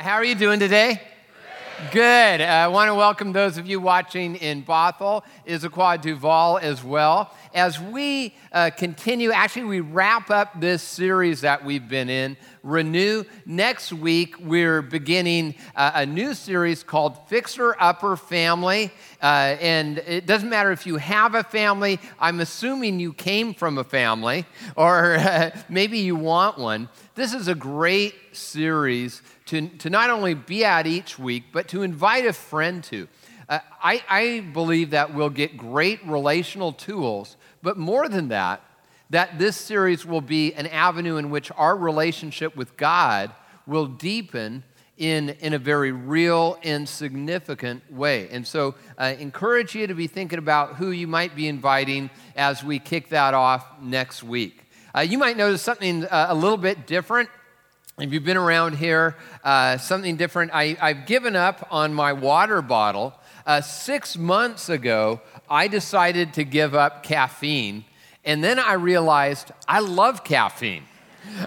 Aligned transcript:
How 0.00 0.14
are 0.14 0.24
you 0.24 0.34
doing 0.34 0.58
today? 0.58 0.98
Good. 1.92 2.40
Uh, 2.40 2.44
I 2.44 2.68
want 2.68 2.88
to 2.88 2.94
welcome 2.94 3.32
those 3.32 3.58
of 3.58 3.66
you 3.66 3.80
watching 3.80 4.36
in 4.36 4.62
Bothell, 4.62 5.24
Issaquah, 5.46 6.00
Duvall 6.00 6.56
as 6.56 6.82
well. 6.82 7.34
As 7.52 7.78
we 7.78 8.34
uh, 8.50 8.70
continue, 8.74 9.30
actually, 9.30 9.64
we 9.64 9.80
wrap 9.80 10.30
up 10.30 10.58
this 10.58 10.82
series 10.82 11.42
that 11.42 11.66
we've 11.66 11.86
been 11.86 12.08
in, 12.08 12.38
Renew. 12.62 13.24
Next 13.44 13.92
week, 13.92 14.36
we're 14.40 14.80
beginning 14.80 15.54
uh, 15.76 15.92
a 15.96 16.06
new 16.06 16.32
series 16.32 16.82
called 16.82 17.18
Fixer 17.28 17.76
Upper 17.78 18.16
Family. 18.16 18.90
Uh, 19.22 19.56
and 19.60 19.98
it 19.98 20.24
doesn't 20.24 20.48
matter 20.48 20.72
if 20.72 20.86
you 20.86 20.96
have 20.96 21.34
a 21.34 21.42
family, 21.42 22.00
I'm 22.18 22.40
assuming 22.40 23.00
you 23.00 23.12
came 23.12 23.52
from 23.52 23.76
a 23.76 23.84
family, 23.84 24.46
or 24.76 25.14
uh, 25.18 25.50
maybe 25.68 25.98
you 25.98 26.16
want 26.16 26.56
one. 26.56 26.88
This 27.14 27.34
is 27.34 27.48
a 27.48 27.54
great 27.54 28.14
series 28.32 29.20
to, 29.50 29.68
to 29.68 29.90
not 29.90 30.10
only 30.10 30.34
be 30.34 30.64
at 30.64 30.86
each 30.86 31.18
week, 31.18 31.44
but 31.52 31.66
to 31.68 31.82
invite 31.82 32.24
a 32.24 32.32
friend 32.32 32.84
to. 32.84 33.08
Uh, 33.48 33.58
I, 33.82 34.02
I 34.08 34.40
believe 34.52 34.90
that 34.90 35.12
we'll 35.12 35.28
get 35.28 35.56
great 35.56 35.98
relational 36.06 36.72
tools, 36.72 37.36
but 37.60 37.76
more 37.76 38.08
than 38.08 38.28
that, 38.28 38.62
that 39.10 39.40
this 39.40 39.56
series 39.56 40.06
will 40.06 40.20
be 40.20 40.54
an 40.54 40.68
avenue 40.68 41.16
in 41.16 41.30
which 41.30 41.50
our 41.56 41.76
relationship 41.76 42.54
with 42.54 42.76
God 42.76 43.32
will 43.66 43.86
deepen 43.86 44.62
in, 44.98 45.30
in 45.40 45.52
a 45.52 45.58
very 45.58 45.90
real 45.90 46.56
and 46.62 46.88
significant 46.88 47.92
way. 47.92 48.28
And 48.28 48.46
so, 48.46 48.76
I 48.96 49.14
uh, 49.14 49.18
encourage 49.18 49.74
you 49.74 49.88
to 49.88 49.94
be 49.94 50.06
thinking 50.06 50.38
about 50.38 50.76
who 50.76 50.92
you 50.92 51.08
might 51.08 51.34
be 51.34 51.48
inviting 51.48 52.08
as 52.36 52.62
we 52.62 52.78
kick 52.78 53.08
that 53.08 53.34
off 53.34 53.66
next 53.82 54.22
week. 54.22 54.62
Uh, 54.94 55.00
you 55.00 55.18
might 55.18 55.36
notice 55.36 55.62
something 55.62 56.04
uh, 56.04 56.26
a 56.28 56.34
little 56.34 56.58
bit 56.58 56.86
different 56.86 57.30
if 57.98 58.12
you've 58.12 58.24
been 58.24 58.36
around 58.36 58.76
here, 58.76 59.16
uh, 59.44 59.76
something 59.78 60.16
different, 60.16 60.52
I, 60.54 60.76
have 60.80 61.06
given 61.06 61.36
up 61.36 61.68
on 61.70 61.92
my 61.92 62.12
water 62.12 62.62
bottle. 62.62 63.14
Uh, 63.46 63.60
six 63.60 64.16
months 64.16 64.68
ago, 64.68 65.20
I 65.48 65.68
decided 65.68 66.34
to 66.34 66.44
give 66.44 66.74
up 66.74 67.02
caffeine, 67.02 67.84
and 68.24 68.42
then 68.42 68.58
I 68.58 68.74
realized 68.74 69.50
I 69.66 69.80
love 69.80 70.24
caffeine. 70.24 70.84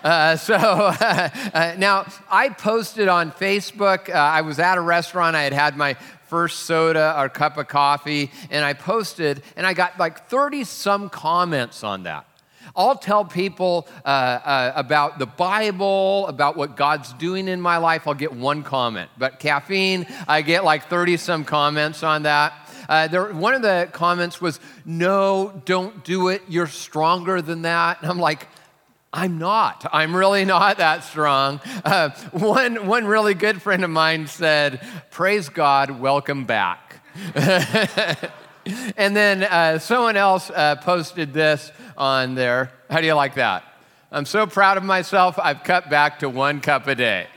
Uh, 0.03 0.35
so 0.35 0.55
uh, 0.55 1.75
now 1.77 2.05
I 2.29 2.49
posted 2.49 3.07
on 3.07 3.31
Facebook. 3.31 4.09
Uh, 4.09 4.13
I 4.13 4.41
was 4.41 4.59
at 4.59 4.77
a 4.77 4.81
restaurant. 4.81 5.35
I 5.35 5.43
had 5.43 5.53
had 5.53 5.77
my 5.77 5.95
first 6.27 6.61
soda 6.61 7.15
or 7.17 7.29
cup 7.29 7.57
of 7.57 7.67
coffee, 7.67 8.31
and 8.49 8.65
I 8.65 8.73
posted, 8.73 9.43
and 9.55 9.65
I 9.65 9.73
got 9.73 9.99
like 9.99 10.27
30 10.29 10.63
some 10.63 11.09
comments 11.09 11.83
on 11.83 12.03
that. 12.03 12.25
I'll 12.75 12.97
tell 12.97 13.23
people 13.23 13.87
uh, 14.03 14.07
uh, 14.07 14.73
about 14.75 15.19
the 15.19 15.27
Bible, 15.27 16.25
about 16.27 16.55
what 16.57 16.75
God's 16.75 17.13
doing 17.13 17.47
in 17.47 17.61
my 17.61 17.77
life. 17.77 18.07
I'll 18.07 18.15
get 18.15 18.33
one 18.33 18.63
comment. 18.63 19.11
But 19.17 19.39
caffeine, 19.39 20.07
I 20.27 20.41
get 20.41 20.63
like 20.63 20.89
30 20.89 21.17
some 21.17 21.45
comments 21.45 22.01
on 22.01 22.23
that. 22.23 22.53
Uh, 22.89 23.07
there, 23.07 23.31
one 23.31 23.53
of 23.53 23.61
the 23.61 23.89
comments 23.91 24.41
was, 24.41 24.59
No, 24.85 25.61
don't 25.65 26.03
do 26.03 26.29
it. 26.29 26.41
You're 26.47 26.67
stronger 26.67 27.41
than 27.41 27.61
that. 27.61 28.01
And 28.01 28.09
I'm 28.09 28.19
like, 28.19 28.47
I'm 29.13 29.37
not. 29.37 29.87
I'm 29.93 30.15
really 30.15 30.43
not 30.43 30.77
that 30.77 31.03
strong. 31.03 31.61
Uh, 31.85 32.09
one, 32.31 32.87
one 32.87 33.05
really 33.05 33.35
good 33.35 33.61
friend 33.61 33.83
of 33.83 33.91
mine 33.91 34.25
said, 34.25 34.81
Praise 35.11 35.49
God, 35.49 35.91
welcome 35.99 36.45
back. 36.45 37.01
and 38.97 39.15
then 39.15 39.43
uh, 39.43 39.79
someone 39.79 40.17
else 40.17 40.49
uh, 40.49 40.75
posted 40.77 41.33
this 41.33 41.71
on 41.97 42.35
there. 42.35 42.71
How 42.89 43.01
do 43.01 43.07
you 43.07 43.13
like 43.13 43.35
that? 43.35 43.63
I'm 44.11 44.25
so 44.25 44.45
proud 44.45 44.77
of 44.77 44.83
myself, 44.83 45.39
I've 45.39 45.63
cut 45.63 45.89
back 45.89 46.19
to 46.19 46.29
one 46.29 46.61
cup 46.61 46.87
a 46.87 46.95
day. 46.95 47.27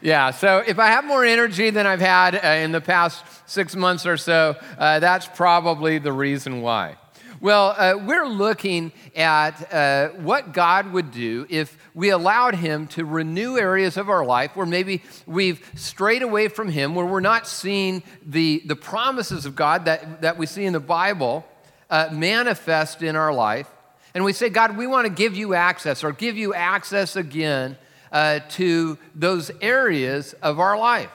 Yeah, 0.00 0.30
so 0.30 0.62
if 0.64 0.78
I 0.78 0.88
have 0.88 1.04
more 1.04 1.24
energy 1.24 1.70
than 1.70 1.86
I've 1.86 2.00
had 2.00 2.36
uh, 2.36 2.48
in 2.62 2.70
the 2.70 2.80
past 2.80 3.24
six 3.46 3.74
months 3.74 4.06
or 4.06 4.16
so, 4.16 4.56
uh, 4.78 5.00
that's 5.00 5.26
probably 5.26 5.98
the 5.98 6.12
reason 6.12 6.60
why. 6.60 6.96
Well, 7.38 7.74
uh, 7.76 7.98
we're 8.02 8.26
looking 8.26 8.92
at 9.14 9.72
uh, 9.72 10.08
what 10.10 10.54
God 10.54 10.92
would 10.92 11.10
do 11.10 11.46
if 11.50 11.76
we 11.94 12.08
allowed 12.08 12.54
Him 12.54 12.86
to 12.88 13.04
renew 13.04 13.58
areas 13.58 13.98
of 13.98 14.08
our 14.08 14.24
life 14.24 14.56
where 14.56 14.64
maybe 14.64 15.02
we've 15.26 15.70
strayed 15.74 16.22
away 16.22 16.48
from 16.48 16.70
Him, 16.70 16.94
where 16.94 17.04
we're 17.04 17.20
not 17.20 17.46
seeing 17.46 18.02
the, 18.24 18.62
the 18.64 18.76
promises 18.76 19.44
of 19.44 19.54
God 19.54 19.84
that, 19.84 20.22
that 20.22 20.38
we 20.38 20.46
see 20.46 20.64
in 20.64 20.72
the 20.72 20.80
Bible 20.80 21.44
uh, 21.90 22.08
manifest 22.10 23.02
in 23.02 23.16
our 23.16 23.34
life. 23.34 23.68
And 24.14 24.24
we 24.24 24.32
say, 24.32 24.48
God, 24.48 24.78
we 24.78 24.86
want 24.86 25.06
to 25.06 25.12
give 25.12 25.36
you 25.36 25.52
access 25.52 26.02
or 26.04 26.12
give 26.12 26.38
you 26.38 26.54
access 26.54 27.16
again 27.16 27.76
uh, 28.12 28.40
to 28.50 28.96
those 29.14 29.50
areas 29.60 30.32
of 30.34 30.58
our 30.58 30.78
life. 30.78 31.10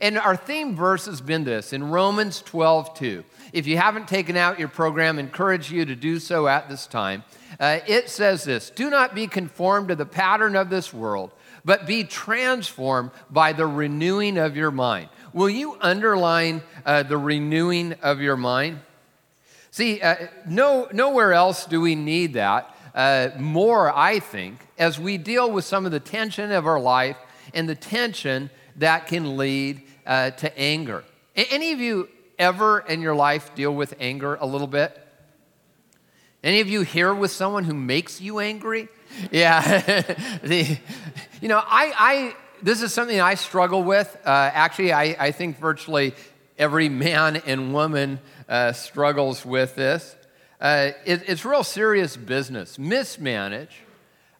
And 0.00 0.18
our 0.18 0.36
theme 0.36 0.76
verse 0.76 1.06
has 1.06 1.20
been 1.20 1.44
this 1.44 1.72
in 1.72 1.90
Romans 1.90 2.42
12, 2.42 2.94
2. 2.94 3.24
If 3.52 3.66
you 3.66 3.76
haven't 3.76 4.08
taken 4.08 4.36
out 4.36 4.58
your 4.58 4.68
program, 4.68 5.18
encourage 5.18 5.70
you 5.70 5.84
to 5.84 5.94
do 5.94 6.18
so 6.18 6.46
at 6.46 6.68
this 6.68 6.86
time. 6.86 7.24
Uh, 7.58 7.80
it 7.86 8.08
says 8.10 8.44
this 8.44 8.70
Do 8.70 8.90
not 8.90 9.14
be 9.14 9.26
conformed 9.26 9.88
to 9.88 9.94
the 9.94 10.06
pattern 10.06 10.56
of 10.56 10.70
this 10.70 10.92
world, 10.92 11.30
but 11.64 11.86
be 11.86 12.04
transformed 12.04 13.10
by 13.30 13.52
the 13.52 13.66
renewing 13.66 14.38
of 14.38 14.56
your 14.56 14.70
mind. 14.70 15.08
Will 15.32 15.50
you 15.50 15.76
underline 15.80 16.62
uh, 16.84 17.02
the 17.02 17.18
renewing 17.18 17.94
of 18.02 18.20
your 18.20 18.36
mind? 18.36 18.80
See, 19.70 20.00
uh, 20.00 20.28
no, 20.46 20.88
nowhere 20.92 21.32
else 21.32 21.66
do 21.66 21.80
we 21.80 21.94
need 21.94 22.34
that 22.34 22.74
uh, 22.96 23.28
more, 23.38 23.94
I 23.94 24.20
think, 24.20 24.66
as 24.78 24.98
we 24.98 25.18
deal 25.18 25.50
with 25.50 25.66
some 25.66 25.84
of 25.84 25.92
the 25.92 26.00
tension 26.00 26.50
of 26.50 26.66
our 26.66 26.80
life 26.80 27.18
and 27.52 27.68
the 27.68 27.74
tension 27.74 28.48
that 28.76 29.06
can 29.06 29.36
lead 29.36 29.82
uh, 30.06 30.30
to 30.30 30.58
anger. 30.58 31.04
Any 31.34 31.72
of 31.72 31.80
you 31.80 32.08
ever 32.38 32.80
in 32.80 33.00
your 33.00 33.14
life 33.14 33.54
deal 33.54 33.74
with 33.74 33.94
anger 33.98 34.36
a 34.36 34.46
little 34.46 34.66
bit? 34.66 34.98
Any 36.42 36.60
of 36.60 36.68
you 36.68 36.82
here 36.82 37.12
with 37.12 37.32
someone 37.32 37.64
who 37.64 37.74
makes 37.74 38.20
you 38.20 38.38
angry? 38.38 38.88
Yeah. 39.30 39.80
the, 40.42 40.78
you 41.40 41.48
know, 41.48 41.62
I, 41.64 41.92
I, 41.96 42.36
this 42.60 42.82
is 42.82 42.92
something 42.92 43.18
I 43.18 43.34
struggle 43.34 43.82
with. 43.82 44.14
Uh, 44.26 44.28
actually, 44.52 44.92
I, 44.92 45.16
I 45.18 45.30
think 45.30 45.58
virtually 45.58 46.12
every 46.58 46.88
man 46.88 47.36
and 47.46 47.72
woman 47.72 48.18
uh, 48.48 48.72
struggles 48.72 49.46
with 49.46 49.74
this. 49.74 50.16
Uh, 50.60 50.90
it, 51.06 51.22
it's 51.28 51.44
real 51.44 51.64
serious 51.64 52.16
business. 52.16 52.78
Mismanage, 52.78 53.82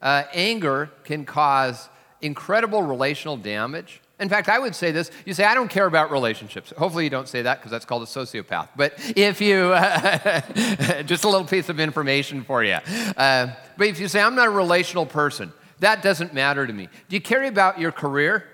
uh, 0.02 0.24
anger 0.32 0.90
can 1.04 1.24
cause 1.24 1.88
incredible 2.20 2.82
relational 2.82 3.36
damage. 3.36 4.00
In 4.18 4.30
fact, 4.30 4.48
I 4.48 4.58
would 4.58 4.74
say 4.74 4.92
this 4.92 5.10
you 5.26 5.34
say, 5.34 5.44
I 5.44 5.54
don't 5.54 5.68
care 5.68 5.86
about 5.86 6.10
relationships. 6.10 6.72
Hopefully, 6.76 7.04
you 7.04 7.10
don't 7.10 7.28
say 7.28 7.42
that 7.42 7.58
because 7.58 7.70
that's 7.70 7.84
called 7.84 8.02
a 8.02 8.06
sociopath. 8.06 8.68
But 8.74 8.94
if 9.14 9.40
you, 9.40 9.72
uh, 9.72 11.02
just 11.02 11.24
a 11.24 11.28
little 11.28 11.46
piece 11.46 11.68
of 11.68 11.80
information 11.80 12.42
for 12.42 12.64
you. 12.64 12.78
Uh, 13.16 13.48
but 13.76 13.88
if 13.88 14.00
you 14.00 14.08
say, 14.08 14.20
I'm 14.20 14.34
not 14.34 14.46
a 14.46 14.50
relational 14.50 15.04
person, 15.04 15.52
that 15.80 16.02
doesn't 16.02 16.32
matter 16.32 16.66
to 16.66 16.72
me. 16.72 16.88
Do 17.08 17.16
you 17.16 17.20
care 17.20 17.44
about 17.44 17.78
your 17.78 17.92
career? 17.92 18.48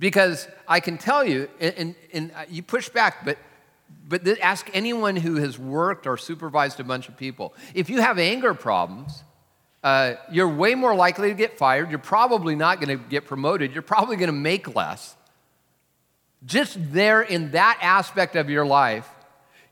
Because 0.00 0.48
I 0.66 0.80
can 0.80 0.98
tell 0.98 1.24
you, 1.24 1.48
and, 1.60 1.74
and, 1.76 1.94
and 2.12 2.32
you 2.48 2.62
push 2.62 2.88
back, 2.88 3.24
but 3.24 3.38
but 4.08 4.26
ask 4.40 4.70
anyone 4.72 5.16
who 5.16 5.36
has 5.36 5.58
worked 5.58 6.06
or 6.06 6.16
supervised 6.16 6.80
a 6.80 6.84
bunch 6.84 7.08
of 7.08 7.16
people. 7.16 7.54
If 7.74 7.90
you 7.90 8.00
have 8.00 8.18
anger 8.18 8.54
problems, 8.54 9.22
uh, 9.82 10.14
you're 10.30 10.48
way 10.48 10.74
more 10.74 10.94
likely 10.94 11.28
to 11.28 11.34
get 11.34 11.58
fired. 11.58 11.90
You're 11.90 11.98
probably 11.98 12.56
not 12.56 12.80
going 12.80 12.98
to 12.98 13.04
get 13.04 13.26
promoted. 13.26 13.72
You're 13.72 13.82
probably 13.82 14.16
going 14.16 14.28
to 14.28 14.32
make 14.32 14.74
less. 14.74 15.16
Just 16.44 16.76
there 16.92 17.22
in 17.22 17.52
that 17.52 17.78
aspect 17.80 18.36
of 18.36 18.50
your 18.50 18.66
life, 18.66 19.08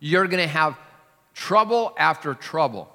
you're 0.01 0.27
going 0.27 0.43
to 0.43 0.49
have 0.49 0.79
trouble 1.35 1.95
after 1.99 2.35
trouble. 2.35 2.93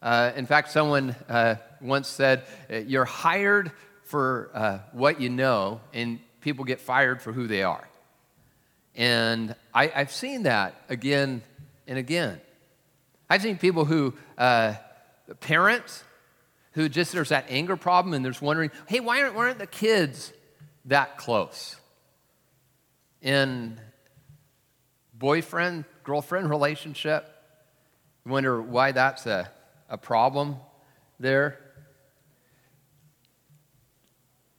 Uh, 0.00 0.32
in 0.36 0.46
fact, 0.46 0.70
someone 0.70 1.14
uh, 1.28 1.56
once 1.80 2.08
said, 2.08 2.44
uh, 2.70 2.76
You're 2.76 3.04
hired 3.04 3.72
for 4.04 4.50
uh, 4.54 4.78
what 4.92 5.20
you 5.20 5.28
know, 5.28 5.80
and 5.92 6.18
people 6.40 6.64
get 6.64 6.80
fired 6.80 7.20
for 7.20 7.32
who 7.32 7.46
they 7.46 7.62
are. 7.62 7.86
And 8.94 9.54
I, 9.74 9.86
have 9.88 10.12
seen 10.12 10.44
that 10.44 10.74
again 10.88 11.42
and 11.86 11.98
again. 11.98 12.40
I've 13.30 13.42
seen 13.42 13.58
people 13.58 13.84
who, 13.84 14.14
uh, 14.36 14.74
parents, 15.34 16.04
who 16.72 16.88
just 16.88 17.12
there's 17.12 17.30
that 17.30 17.46
anger 17.48 17.76
problem 17.76 18.14
and 18.14 18.24
there's 18.24 18.40
wondering, 18.40 18.70
hey, 18.86 19.00
why 19.00 19.22
aren't, 19.22 19.34
why 19.34 19.46
aren't 19.46 19.58
the 19.58 19.66
kids 19.66 20.32
that 20.84 21.18
close? 21.18 21.76
In 23.20 23.80
boyfriend, 25.14 25.84
girlfriend 26.04 26.48
relationship, 26.48 27.28
you 28.24 28.30
wonder 28.30 28.62
why 28.62 28.92
that's 28.92 29.26
a, 29.26 29.50
a 29.88 29.98
problem 29.98 30.56
there. 31.18 31.58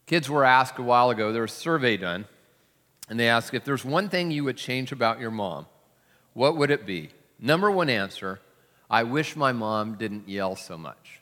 Kids 0.06 0.30
were 0.30 0.44
asked 0.44 0.78
a 0.78 0.84
while 0.84 1.12
ago, 1.12 1.32
there 1.32 1.44
was 1.44 1.54
a 1.54 1.56
survey 1.56 1.96
done 1.96 2.26
and 3.10 3.20
they 3.20 3.30
asked 3.30 3.54
if 3.54 3.64
there's 3.64 3.86
one 3.86 4.10
thing 4.10 4.32
you 4.32 4.44
would 4.44 4.58
change 4.58 4.92
about 4.92 5.20
your 5.20 5.32
mom, 5.32 5.66
what 6.34 6.58
would 6.58 6.70
it 6.70 6.86
be? 6.86 7.10
Number 7.40 7.72
one 7.72 7.90
answer 7.90 8.40
I 8.90 9.04
wish 9.04 9.36
my 9.36 9.52
mom 9.52 9.96
didn't 9.96 10.28
yell 10.28 10.56
so 10.56 10.78
much. 10.78 11.20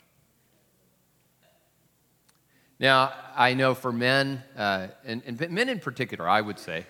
Now, 2.80 3.12
I 3.36 3.54
know 3.54 3.74
for 3.74 3.92
men, 3.92 4.42
uh, 4.56 4.88
and, 5.04 5.22
and, 5.26 5.50
men 5.50 5.68
in 5.68 5.80
particular, 5.80 6.28
I 6.28 6.40
would 6.40 6.58
say, 6.58 6.86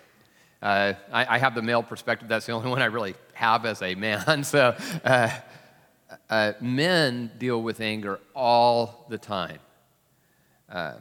uh, 0.61 0.93
I, 1.11 1.35
I, 1.35 1.37
have 1.39 1.55
the 1.55 1.61
male 1.61 1.81
perspective. 1.81 2.27
That's 2.27 2.45
the 2.45 2.51
only 2.51 2.69
one 2.69 2.81
I 2.81 2.85
really 2.85 3.15
have 3.33 3.65
as 3.65 3.81
a 3.81 3.95
man. 3.95 4.43
So, 4.43 4.75
uh, 5.03 5.29
uh 6.29 6.53
men 6.59 7.31
deal 7.37 7.61
with 7.61 7.81
anger 7.81 8.19
all 8.35 9.05
the 9.09 9.17
time. 9.17 9.59
Uh, 10.69 10.93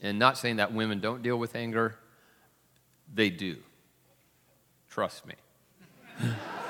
and 0.00 0.18
not 0.18 0.38
saying 0.38 0.56
that 0.56 0.72
women 0.72 1.00
don't 1.00 1.22
deal 1.22 1.36
with 1.36 1.54
anger, 1.54 1.96
they 3.14 3.30
do. 3.30 3.56
Trust 4.88 5.24
me. 5.26 5.34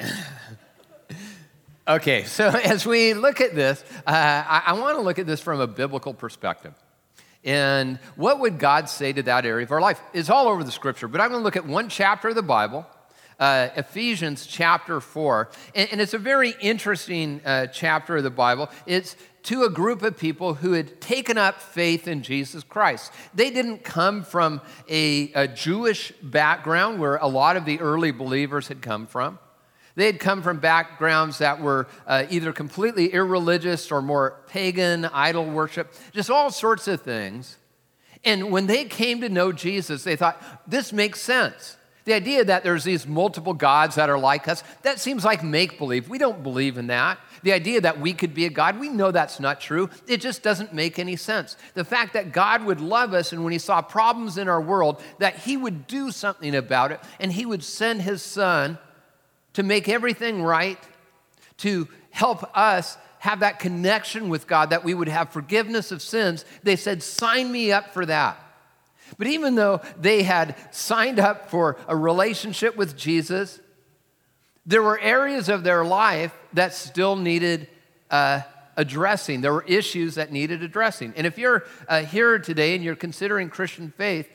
okay, 1.88 2.24
so 2.24 2.48
as 2.64 2.86
we 2.86 3.14
look 3.14 3.40
at 3.40 3.54
this, 3.54 3.84
uh, 4.06 4.10
I, 4.46 4.62
I 4.66 4.72
want 4.74 4.96
to 4.96 5.02
look 5.02 5.18
at 5.18 5.26
this 5.26 5.40
from 5.40 5.60
a 5.60 5.66
biblical 5.66 6.14
perspective. 6.14 6.74
And 7.42 7.98
what 8.16 8.40
would 8.40 8.58
God 8.58 8.88
say 8.88 9.12
to 9.12 9.22
that 9.22 9.46
area 9.46 9.64
of 9.64 9.72
our 9.72 9.80
life? 9.80 10.00
It's 10.12 10.28
all 10.28 10.48
over 10.48 10.62
the 10.62 10.72
scripture, 10.72 11.08
but 11.08 11.20
I'm 11.20 11.30
going 11.30 11.40
to 11.40 11.44
look 11.44 11.56
at 11.56 11.66
one 11.66 11.88
chapter 11.88 12.28
of 12.28 12.34
the 12.34 12.42
Bible, 12.42 12.86
uh, 13.38 13.68
Ephesians 13.76 14.46
chapter 14.46 15.00
4. 15.00 15.50
And, 15.74 15.88
and, 15.92 16.00
it's 16.02 16.12
a 16.12 16.18
very 16.18 16.54
interesting 16.60 17.40
uh, 17.46 17.68
chapter 17.68 18.18
of 18.18 18.24
the 18.24 18.30
Bible. 18.30 18.68
It's 18.84 19.16
to 19.44 19.62
a 19.62 19.70
group 19.70 20.02
of 20.02 20.18
people 20.18 20.52
who 20.52 20.72
had 20.72 21.00
taken 21.00 21.38
up 21.38 21.62
faith 21.62 22.06
in 22.06 22.22
Jesus 22.22 22.62
Christ. 22.62 23.10
They 23.32 23.50
didn't 23.50 23.84
come 23.84 24.22
from 24.22 24.60
a, 24.88 25.32
a 25.32 25.48
Jewish 25.48 26.12
background 26.22 27.00
where 27.00 27.16
a 27.16 27.26
lot 27.26 27.56
of 27.56 27.64
the 27.64 27.80
early 27.80 28.10
believers 28.10 28.68
had 28.68 28.82
come 28.82 29.06
from. 29.06 29.38
They 29.96 30.06
had 30.06 30.20
come 30.20 30.42
from 30.42 30.58
backgrounds 30.58 31.38
that 31.38 31.60
were 31.60 31.88
uh, 32.06 32.24
either 32.30 32.52
completely 32.52 33.12
irreligious 33.12 33.90
or 33.90 34.00
more 34.00 34.40
pagan, 34.48 35.04
idol 35.06 35.44
worship, 35.44 35.92
just 36.12 36.30
all 36.30 36.50
sorts 36.50 36.88
of 36.88 37.02
things. 37.02 37.56
And 38.24 38.50
when 38.50 38.66
they 38.66 38.84
came 38.84 39.20
to 39.22 39.28
know 39.28 39.52
Jesus, 39.52 40.04
they 40.04 40.16
thought, 40.16 40.42
this 40.68 40.92
makes 40.92 41.20
sense. 41.20 41.76
The 42.04 42.14
idea 42.14 42.44
that 42.44 42.64
there's 42.64 42.84
these 42.84 43.06
multiple 43.06 43.52
gods 43.52 43.96
that 43.96 44.08
are 44.08 44.18
like 44.18 44.48
us, 44.48 44.64
that 44.82 44.98
seems 44.98 45.24
like 45.24 45.44
make 45.44 45.78
believe. 45.78 46.08
We 46.08 46.18
don't 46.18 46.42
believe 46.42 46.78
in 46.78 46.86
that. 46.88 47.18
The 47.42 47.52
idea 47.52 47.80
that 47.82 48.00
we 48.00 48.14
could 48.14 48.34
be 48.34 48.46
a 48.46 48.50
God, 48.50 48.80
we 48.80 48.88
know 48.88 49.10
that's 49.10 49.38
not 49.38 49.60
true. 49.60 49.90
It 50.06 50.20
just 50.20 50.42
doesn't 50.42 50.72
make 50.72 50.98
any 50.98 51.16
sense. 51.16 51.56
The 51.74 51.84
fact 51.84 52.14
that 52.14 52.32
God 52.32 52.64
would 52.64 52.80
love 52.80 53.12
us 53.12 53.32
and 53.32 53.44
when 53.44 53.52
he 53.52 53.58
saw 53.58 53.82
problems 53.82 54.38
in 54.38 54.48
our 54.48 54.60
world, 54.60 55.02
that 55.18 55.36
he 55.36 55.56
would 55.56 55.86
do 55.86 56.10
something 56.10 56.54
about 56.54 56.90
it 56.90 57.00
and 57.18 57.32
he 57.32 57.46
would 57.46 57.62
send 57.62 58.02
his 58.02 58.22
son 58.22 58.78
to 59.54 59.62
make 59.62 59.88
everything 59.88 60.42
right, 60.42 60.78
to 61.58 61.88
help 62.10 62.56
us 62.56 62.96
have 63.18 63.40
that 63.40 63.58
connection 63.58 64.28
with 64.28 64.46
God, 64.46 64.70
that 64.70 64.84
we 64.84 64.94
would 64.94 65.08
have 65.08 65.30
forgiveness 65.30 65.92
of 65.92 66.00
sins. 66.00 66.44
They 66.62 66.76
said, 66.76 67.02
Sign 67.02 67.52
me 67.52 67.70
up 67.70 67.92
for 67.92 68.06
that. 68.06 68.38
But 69.18 69.26
even 69.26 69.54
though 69.56 69.80
they 69.98 70.22
had 70.22 70.56
signed 70.70 71.18
up 71.18 71.50
for 71.50 71.76
a 71.88 71.96
relationship 71.96 72.76
with 72.76 72.96
Jesus, 72.96 73.60
there 74.64 74.82
were 74.82 74.98
areas 74.98 75.48
of 75.48 75.64
their 75.64 75.84
life 75.84 76.34
that 76.52 76.74
still 76.74 77.16
needed 77.16 77.68
uh, 78.10 78.42
addressing. 78.76 79.40
There 79.40 79.52
were 79.52 79.64
issues 79.66 80.14
that 80.14 80.32
needed 80.32 80.62
addressing. 80.62 81.12
And 81.16 81.26
if 81.26 81.38
you're 81.38 81.64
uh, 81.88 82.04
here 82.04 82.38
today 82.38 82.74
and 82.74 82.84
you're 82.84 82.96
considering 82.96 83.50
Christian 83.50 83.92
faith, 83.96 84.28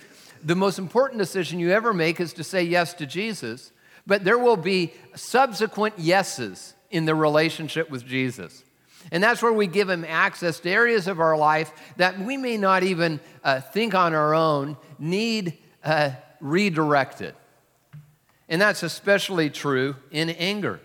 the 0.43 0.55
most 0.55 0.77
important 0.77 1.19
decision 1.19 1.59
you 1.59 1.71
ever 1.71 1.93
make 1.93 2.19
is 2.19 2.33
to 2.33 2.43
say 2.43 2.61
yes 2.63 2.93
to 2.95 3.05
Jesus. 3.05 3.71
But 4.07 4.23
there 4.23 4.37
will 4.37 4.57
be 4.57 4.93
subsequent 5.15 5.99
yeses 5.99 6.73
in 6.91 7.05
the 7.05 7.15
relationship 7.15 7.89
with 7.89 8.05
Jesus. 8.05 8.63
And 9.11 9.23
that's 9.23 9.41
where 9.41 9.53
we 9.53 9.67
give 9.67 9.89
him 9.89 10.05
access 10.07 10.59
to 10.61 10.69
areas 10.69 11.07
of 11.07 11.19
our 11.19 11.37
life 11.37 11.71
that 11.97 12.19
we 12.19 12.37
may 12.37 12.57
not 12.57 12.83
even 12.83 13.19
uh, 13.43 13.61
think 13.61 13.93
on 13.93 14.13
our 14.13 14.33
own 14.33 14.77
need 14.97 15.57
uh, 15.83 16.11
redirected. 16.39 17.35
And 18.49 18.61
that's 18.61 18.83
especially 18.83 19.49
true 19.49 19.95
in 20.11 20.29
anger. 20.29 20.79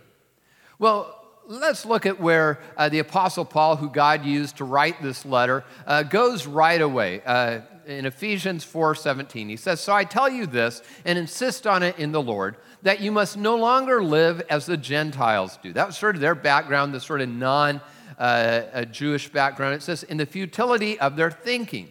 Well, 0.79 1.17
let's 1.47 1.85
look 1.85 2.07
at 2.07 2.21
where 2.21 2.61
uh, 2.77 2.89
the 2.89 3.01
Apostle 3.01 3.45
Paul, 3.45 3.77
who 3.77 3.91
God 3.91 4.25
used 4.25 4.59
to 4.59 4.65
write 4.65 5.03
this 5.03 5.25
letter, 5.27 5.65
uh, 5.87 6.03
goes 6.03 6.47
right 6.47 6.81
away. 6.81 7.21
Uh, 7.89 7.93
in 7.93 8.07
Ephesians 8.07 8.65
4:17, 8.65 9.49
he 9.49 9.57
says, 9.57 9.81
"So 9.81 9.93
I 9.93 10.05
tell 10.05 10.29
you 10.29 10.47
this 10.47 10.83
and 11.05 11.19
insist 11.19 11.67
on 11.67 11.83
it 11.83 11.99
in 11.99 12.13
the 12.13 12.23
Lord, 12.23 12.57
that 12.83 13.01
you 13.01 13.13
must 13.13 13.37
no 13.37 13.57
longer 13.57 14.03
live 14.03 14.43
as 14.49 14.67
the 14.67 14.77
Gentiles 14.77 15.59
do." 15.63 15.73
That 15.73 15.89
was 15.89 15.99
sort 15.99 16.15
of 16.15 16.21
their 16.21 16.35
background, 16.35 16.95
the 16.95 17.01
sort 17.01 17.21
of 17.21 17.29
non 17.29 17.81
uh, 18.19 18.85
Jewish 18.85 19.29
background. 19.29 19.75
It 19.75 19.83
says, 19.83 20.03
"In 20.03 20.17
the 20.17 20.27
futility 20.27 20.99
of 20.99 21.17
their 21.17 21.31
thinking." 21.31 21.91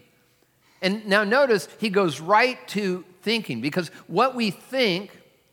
And 0.82 1.06
now 1.08 1.24
notice 1.24 1.68
he 1.80 1.90
goes 1.90 2.20
right 2.20 2.66
to 2.70 3.04
thinking 3.22 3.60
because 3.62 3.90
what 4.08 4.36
we 4.36 4.50
think 4.52 5.12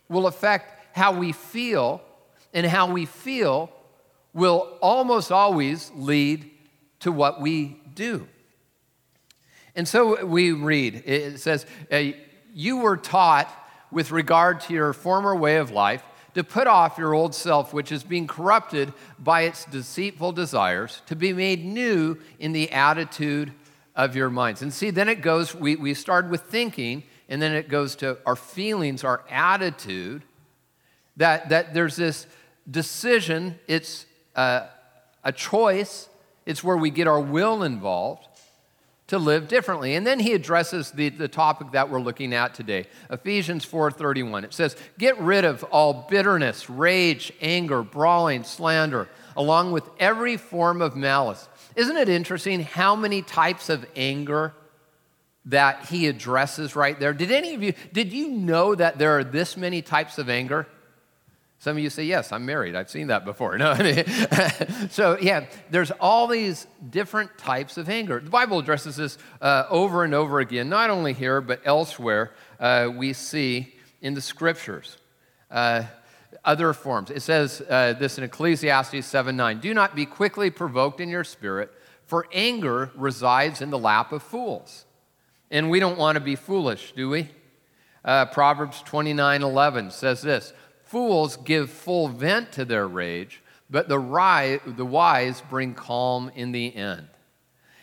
will 0.08 0.26
affect 0.26 0.96
how 0.96 1.12
we 1.12 1.32
feel, 1.32 2.00
and 2.54 2.64
how 2.64 2.90
we 2.90 3.04
feel 3.04 3.70
will 4.32 4.78
almost 4.80 5.32
always 5.32 5.90
lead 5.94 6.50
to 7.00 7.12
what 7.12 7.40
we 7.40 7.80
do. 7.94 8.28
And 9.76 9.86
so 9.86 10.24
we 10.24 10.52
read, 10.52 11.02
it 11.04 11.38
says, 11.38 11.66
uh, 11.92 12.02
You 12.54 12.78
were 12.78 12.96
taught 12.96 13.48
with 13.90 14.10
regard 14.10 14.60
to 14.62 14.72
your 14.72 14.92
former 14.94 15.36
way 15.36 15.58
of 15.58 15.70
life 15.70 16.02
to 16.34 16.42
put 16.42 16.66
off 16.66 16.98
your 16.98 17.14
old 17.14 17.34
self, 17.34 17.72
which 17.72 17.92
is 17.92 18.02
being 18.02 18.26
corrupted 18.26 18.92
by 19.18 19.42
its 19.42 19.66
deceitful 19.66 20.32
desires, 20.32 21.02
to 21.06 21.14
be 21.14 21.32
made 21.32 21.64
new 21.64 22.18
in 22.38 22.52
the 22.52 22.72
attitude 22.72 23.52
of 23.94 24.16
your 24.16 24.28
minds. 24.28 24.62
And 24.62 24.72
see, 24.72 24.90
then 24.90 25.08
it 25.08 25.20
goes, 25.20 25.54
we, 25.54 25.76
we 25.76 25.94
started 25.94 26.30
with 26.30 26.42
thinking, 26.42 27.04
and 27.28 27.40
then 27.40 27.52
it 27.52 27.68
goes 27.68 27.96
to 27.96 28.18
our 28.26 28.36
feelings, 28.36 29.04
our 29.04 29.24
attitude, 29.30 30.22
that, 31.16 31.48
that 31.50 31.72
there's 31.72 31.96
this 31.96 32.26
decision, 32.70 33.58
it's 33.66 34.04
a, 34.34 34.64
a 35.24 35.32
choice, 35.32 36.08
it's 36.44 36.62
where 36.62 36.76
we 36.76 36.90
get 36.90 37.06
our 37.06 37.20
will 37.20 37.62
involved 37.62 38.28
to 39.08 39.18
live 39.18 39.48
differently. 39.48 39.94
And 39.94 40.06
then 40.06 40.18
he 40.18 40.32
addresses 40.32 40.90
the, 40.90 41.10
the 41.10 41.28
topic 41.28 41.72
that 41.72 41.90
we're 41.90 42.00
looking 42.00 42.34
at 42.34 42.54
today. 42.54 42.86
Ephesians 43.10 43.64
4:31. 43.64 44.44
It 44.44 44.54
says, 44.54 44.76
"Get 44.98 45.18
rid 45.20 45.44
of 45.44 45.62
all 45.64 46.06
bitterness, 46.08 46.68
rage, 46.68 47.32
anger, 47.40 47.82
brawling, 47.82 48.44
slander, 48.44 49.08
along 49.36 49.72
with 49.72 49.88
every 49.98 50.36
form 50.36 50.82
of 50.82 50.96
malice." 50.96 51.48
Isn't 51.76 51.96
it 51.96 52.08
interesting 52.08 52.60
how 52.60 52.96
many 52.96 53.22
types 53.22 53.68
of 53.68 53.86
anger 53.94 54.54
that 55.46 55.86
he 55.86 56.08
addresses 56.08 56.76
right 56.76 56.98
there. 56.98 57.12
Did 57.12 57.30
any 57.30 57.54
of 57.54 57.62
you, 57.62 57.72
did 57.92 58.12
you 58.12 58.28
know 58.28 58.74
that 58.74 58.98
there 58.98 59.16
are 59.16 59.24
this 59.24 59.56
many 59.56 59.80
types 59.80 60.18
of 60.18 60.28
anger? 60.28 60.66
Some 61.66 61.78
of 61.78 61.82
you 61.82 61.90
say, 61.90 62.04
yes, 62.04 62.30
I'm 62.30 62.46
married. 62.46 62.76
I've 62.76 62.88
seen 62.88 63.08
that 63.08 63.24
before. 63.24 63.58
No, 63.66 63.72
I 63.72 63.82
mean, 63.82 64.88
so 64.88 65.18
yeah, 65.20 65.46
there's 65.68 65.90
all 65.90 66.28
these 66.28 66.68
different 66.90 67.36
types 67.38 67.76
of 67.76 67.88
anger. 67.88 68.20
The 68.20 68.30
Bible 68.30 68.60
addresses 68.60 68.94
this 68.94 69.18
uh, 69.42 69.64
over 69.68 70.04
and 70.04 70.14
over 70.14 70.38
again, 70.38 70.68
not 70.68 70.90
only 70.90 71.12
here, 71.12 71.40
but 71.40 71.60
elsewhere 71.64 72.34
uh, 72.60 72.88
we 72.94 73.12
see 73.12 73.74
in 74.00 74.14
the 74.14 74.20
scriptures. 74.20 74.98
Uh, 75.50 75.82
other 76.44 76.72
forms. 76.72 77.10
It 77.10 77.22
says 77.22 77.60
uh, 77.68 77.94
this 77.94 78.16
in 78.16 78.22
Ecclesiastes 78.22 79.04
7 79.04 79.36
9. 79.36 79.58
Do 79.58 79.74
not 79.74 79.96
be 79.96 80.06
quickly 80.06 80.50
provoked 80.50 81.00
in 81.00 81.08
your 81.08 81.24
spirit, 81.24 81.72
for 82.04 82.28
anger 82.32 82.92
resides 82.94 83.60
in 83.60 83.70
the 83.70 83.78
lap 83.78 84.12
of 84.12 84.22
fools. 84.22 84.84
And 85.50 85.68
we 85.68 85.80
don't 85.80 85.98
want 85.98 86.14
to 86.14 86.20
be 86.20 86.36
foolish, 86.36 86.92
do 86.92 87.08
we? 87.10 87.28
Uh, 88.04 88.26
Proverbs 88.26 88.82
29 88.82 89.42
11 89.42 89.90
says 89.90 90.22
this 90.22 90.52
Fools 90.86 91.36
give 91.36 91.70
full 91.70 92.08
vent 92.08 92.52
to 92.52 92.64
their 92.64 92.86
rage, 92.86 93.42
but 93.68 93.88
the, 93.88 93.98
ri- 93.98 94.60
the 94.64 94.84
wise 94.84 95.42
bring 95.50 95.74
calm 95.74 96.30
in 96.34 96.52
the 96.52 96.74
end. 96.74 97.08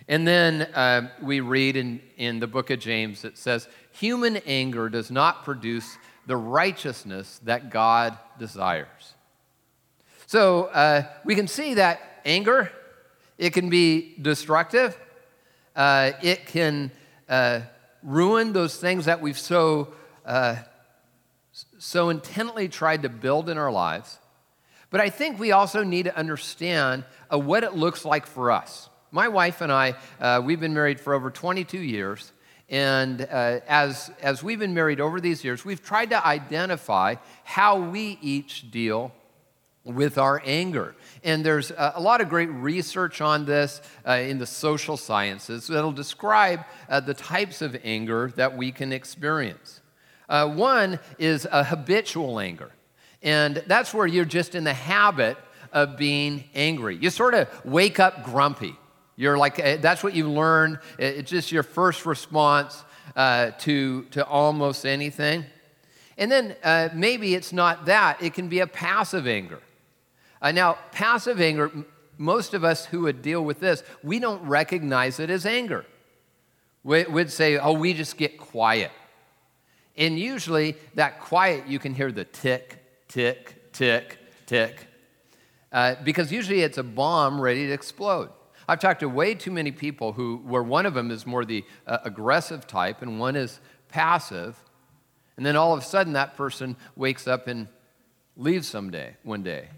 And 0.08 0.28
then 0.28 0.64
uh, 0.74 1.10
we 1.22 1.40
read 1.40 1.76
in, 1.76 2.02
in 2.18 2.40
the 2.40 2.48
book 2.48 2.70
of 2.70 2.80
James, 2.80 3.24
it 3.24 3.38
says, 3.38 3.68
Human 3.92 4.38
anger 4.38 4.90
does 4.90 5.12
not 5.12 5.44
produce 5.44 5.98
the 6.26 6.38
righteousness 6.38 7.40
that 7.44 7.70
God 7.70 8.18
desires. 8.40 9.14
So 10.26 10.66
uh, 10.66 11.04
we 11.26 11.36
can 11.36 11.48
see 11.48 11.76
that 11.76 12.22
anger, 12.26 12.72
it 13.38 13.52
can 13.52 13.70
be 13.70 14.16
destructive, 14.22 14.98
uh, 15.76 16.12
it 16.22 16.46
can 16.46 16.92
uh, 17.28 17.62
ruin 18.02 18.54
those 18.54 18.78
things 18.78 19.06
that 19.06 19.22
we've 19.22 19.38
so, 19.38 19.94
uh, 20.26 20.56
so 21.84 22.10
intently 22.10 22.70
tried 22.70 23.02
to 23.02 23.10
build 23.10 23.50
in 23.50 23.58
our 23.58 23.72
lives. 23.72 24.18
But 24.90 25.02
I 25.02 25.10
think 25.10 25.38
we 25.38 25.52
also 25.52 25.84
need 25.84 26.04
to 26.04 26.16
understand 26.16 27.04
uh, 27.32 27.38
what 27.38 27.66
it 27.66 27.74
looks 27.76 28.06
like 28.06 28.26
for 28.26 28.52
us. 28.52 28.90
My 29.12 29.28
wife 29.28 29.60
and 29.60 29.70
I, 29.70 29.96
uh, 30.22 30.42
we've 30.44 30.62
been 30.62 30.74
married 30.74 30.98
for 30.98 31.14
over 31.14 31.30
22 31.30 31.78
years. 31.78 32.32
And 32.70 33.22
uh, 33.22 33.60
as, 33.68 34.10
as 34.22 34.42
we've 34.42 34.60
been 34.60 34.74
married 34.74 35.02
over 35.02 35.20
these 35.20 35.44
years, 35.44 35.66
we've 35.66 35.84
tried 35.84 36.12
to 36.12 36.26
identify 36.26 37.16
how 37.44 37.80
we 37.80 38.18
each 38.22 38.72
deal 38.72 39.12
with 39.84 40.18
our 40.18 40.42
anger. 40.46 40.96
And 41.22 41.46
there's 41.46 41.72
a, 41.78 42.00
lot 42.00 42.22
of 42.22 42.30
great 42.30 42.50
research 42.50 43.20
on 43.20 43.46
this 43.46 43.82
uh, 44.08 44.14
in 44.14 44.40
the 44.40 44.46
social 44.46 44.96
sciences 44.96 45.68
that'll 45.68 45.92
describe 45.92 46.64
uh, 46.88 47.02
the 47.02 47.14
types 47.14 47.62
of 47.62 47.76
anger 47.84 48.32
that 48.38 48.56
we 48.56 48.72
can 48.72 48.94
experience. 48.94 49.82
Uh, 50.34 50.48
one 50.48 51.00
is 51.20 51.48
a 51.52 51.64
habitual 51.64 52.40
anger, 52.40 52.72
and 53.22 53.58
that's 53.68 53.94
where 53.94 54.08
you're 54.08 54.26
just 54.26 54.56
in 54.56 54.64
the 54.64 54.74
habit 54.74 55.38
of 55.72 55.96
being 55.96 56.44
angry. 56.56 56.96
You 56.96 57.12
sort 57.12 57.36
of 57.36 57.48
wake 57.64 58.00
up 58.00 58.24
grumpy. 58.24 58.76
You're 59.16 59.38
like, 59.38 59.60
uh, 59.60 59.78
that's 59.78 60.04
what 60.04 60.16
you 60.16 60.28
learn. 60.28 60.80
It's 60.98 61.30
just 61.30 61.52
your 61.52 61.62
first 61.62 62.08
response 62.08 62.84
uh, 63.16 63.52
to, 63.60 64.06
to 64.06 64.26
almost 64.26 64.88
anything. 64.88 65.46
And 66.18 66.32
then 66.32 66.56
uh, 66.64 66.90
maybe 66.96 67.36
it's 67.36 67.54
not 67.54 67.86
that, 67.86 68.20
it 68.20 68.34
can 68.34 68.50
be 68.50 68.62
a 68.62 68.66
passive 68.66 69.28
anger. 69.28 69.60
Uh, 70.42 70.52
now, 70.52 70.80
passive 70.92 71.40
anger, 71.42 71.72
most 72.18 72.56
of 72.56 72.64
us 72.64 72.88
who 72.88 73.02
would 73.02 73.22
deal 73.22 73.46
with 73.46 73.60
this, 73.60 73.84
we 74.02 74.18
don't 74.18 74.42
recognize 74.48 75.20
it 75.20 75.30
as 75.30 75.46
anger. 75.46 75.86
We, 76.84 77.04
would 77.04 77.32
say, 77.32 77.60
oh, 77.60 77.74
we 77.74 77.94
just 77.94 78.18
get 78.18 78.40
quiet. 78.40 78.90
And 79.96 80.18
usually, 80.18 80.76
that 80.96 81.20
quiet, 81.20 81.68
you 81.68 81.80
can 81.80 81.94
hear 81.94 82.12
the 82.12 82.26
tick, 82.26 82.84
tick, 83.08 83.72
tick, 83.74 84.18
tick. 84.46 84.88
Uh, 85.72 85.96
because 86.04 86.32
usually 86.32 86.62
it's 86.62 86.78
a 86.78 86.84
bomb 86.84 87.40
ready 87.40 87.68
to 87.68 87.74
explode. 87.74 88.30
I've 88.68 88.80
talked 88.80 89.02
to 89.02 89.10
way 89.10 89.36
too 89.36 89.52
many 89.52 89.72
people 89.72 90.14
who, 90.14 90.38
where 90.38 90.64
one 90.64 90.86
of 90.86 90.94
them 90.94 91.12
is 91.12 91.26
more 91.26 91.46
the 91.46 91.66
uh, 91.86 92.00
aggressive 92.06 92.66
type 92.66 93.02
and 93.02 93.20
one 93.20 93.36
is 93.36 93.60
passive. 93.90 94.58
And 95.36 95.46
then 95.46 95.56
all 95.56 95.74
of 95.74 95.80
a 95.80 95.86
sudden, 95.86 96.14
that 96.14 96.36
person 96.36 96.76
wakes 96.96 97.28
up 97.28 97.48
and 97.48 97.68
leaves 98.38 98.68
someday, 98.68 99.16
one 99.24 99.44
day. 99.44 99.70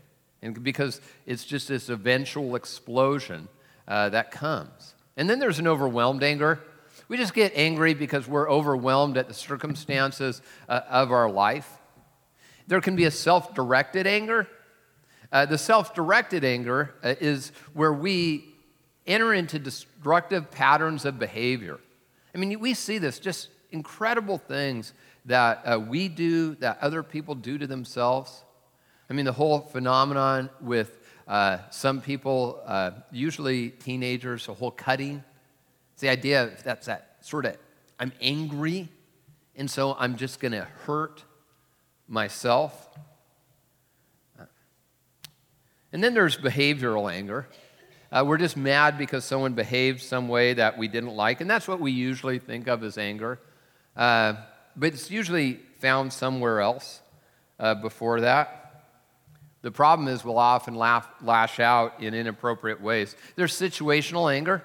And 0.42 0.62
because 0.64 1.02
it's 1.26 1.44
just 1.44 1.68
this 1.70 1.90
eventual 1.90 2.56
explosion 2.56 3.48
uh, 3.88 4.10
that 4.10 4.32
comes. 4.32 4.94
And 5.18 5.30
then 5.30 5.40
there's 5.40 5.60
an 5.60 5.68
overwhelmed 5.68 6.24
anger. 6.24 6.60
We 7.08 7.18
just 7.18 7.34
get 7.34 7.52
angry 7.56 7.94
because 7.94 8.28
we're 8.28 8.50
overwhelmed 8.50 9.18
at 9.18 9.28
the 9.28 9.34
circumstances 9.34 10.42
uh, 10.68 10.82
of 10.90 11.12
our 11.12 11.30
life. 11.30 11.70
There 12.68 12.82
can 12.82 12.96
be 12.96 13.06
a 13.06 13.12
self 13.12 13.54
directed 13.54 14.08
anger. 14.08 14.48
Uh, 15.32 15.46
the 15.46 15.58
self 15.58 15.94
directed 15.94 16.44
anger 16.44 16.96
uh, 17.04 17.16
is 17.20 17.52
where 17.74 17.94
we 17.94 18.46
enter 19.06 19.34
into 19.34 19.60
destructive 19.60 20.50
patterns 20.50 21.06
of 21.06 21.20
behavior. 21.20 21.80
I 22.34 22.38
mean, 22.38 22.60
we 22.60 22.74
see 22.74 22.98
this 22.98 23.20
just 23.20 23.50
incredible 23.72 24.38
things 24.40 24.94
that 25.26 25.62
uh, 25.64 25.80
we 25.80 26.08
do, 26.08 26.56
that 26.56 26.80
other 26.82 27.04
people 27.04 27.36
do 27.36 27.58
to 27.58 27.68
themselves. 27.68 28.44
I 29.10 29.14
mean, 29.14 29.26
the 29.26 29.34
whole 29.34 29.60
phenomenon 29.60 30.50
with 30.60 30.98
uh, 31.28 31.60
some 31.70 32.02
people, 32.02 32.62
uh, 32.66 32.92
usually 33.12 33.70
teenagers, 33.70 34.48
the 34.48 34.54
whole 34.54 34.72
cutting. 34.72 35.24
It's 35.96 36.02
the 36.02 36.10
idea 36.10 36.44
of 36.44 36.62
that's 36.62 36.88
that 36.88 37.16
sort 37.22 37.46
of, 37.46 37.56
I'm 37.98 38.12
angry, 38.20 38.90
and 39.56 39.72
so 39.72 39.96
I'm 39.98 40.18
just 40.18 40.42
going 40.42 40.52
to 40.52 40.68
hurt 40.86 41.24
myself. 42.06 42.90
And 45.94 46.04
then 46.04 46.14
there's 46.14 46.36
behavioral 46.36 47.10
anger. 47.10 47.48
Uh, 48.12 48.26
we're 48.28 48.38
just 48.38 48.58
mad 48.58 48.98
because 48.98 49.24
someone 49.24 49.54
behaved 49.54 50.02
some 50.02 50.28
way 50.28 50.54
that 50.54 50.78
we 50.78 50.90
didn't 50.90 51.16
like, 51.16 51.40
and 51.40 51.50
that's 51.50 51.66
what 51.66 51.80
we 51.80 51.94
usually 51.94 52.40
think 52.40 52.68
of 52.68 52.84
as 52.84 52.98
anger. 52.98 53.40
Uh, 53.96 54.34
but 54.76 54.88
it's 54.88 55.10
usually 55.10 55.62
found 55.80 56.12
somewhere 56.12 56.60
else 56.60 57.00
uh, 57.58 57.74
before 57.74 58.20
that. 58.20 58.84
The 59.62 59.72
problem 59.72 60.10
is 60.10 60.26
we'll 60.26 60.38
often 60.38 60.76
laugh, 60.76 61.08
lash 61.22 61.62
out 61.62 62.04
in 62.04 62.14
inappropriate 62.14 62.82
ways. 62.82 63.16
There's 63.38 63.58
situational 63.58 64.30
anger. 64.30 64.62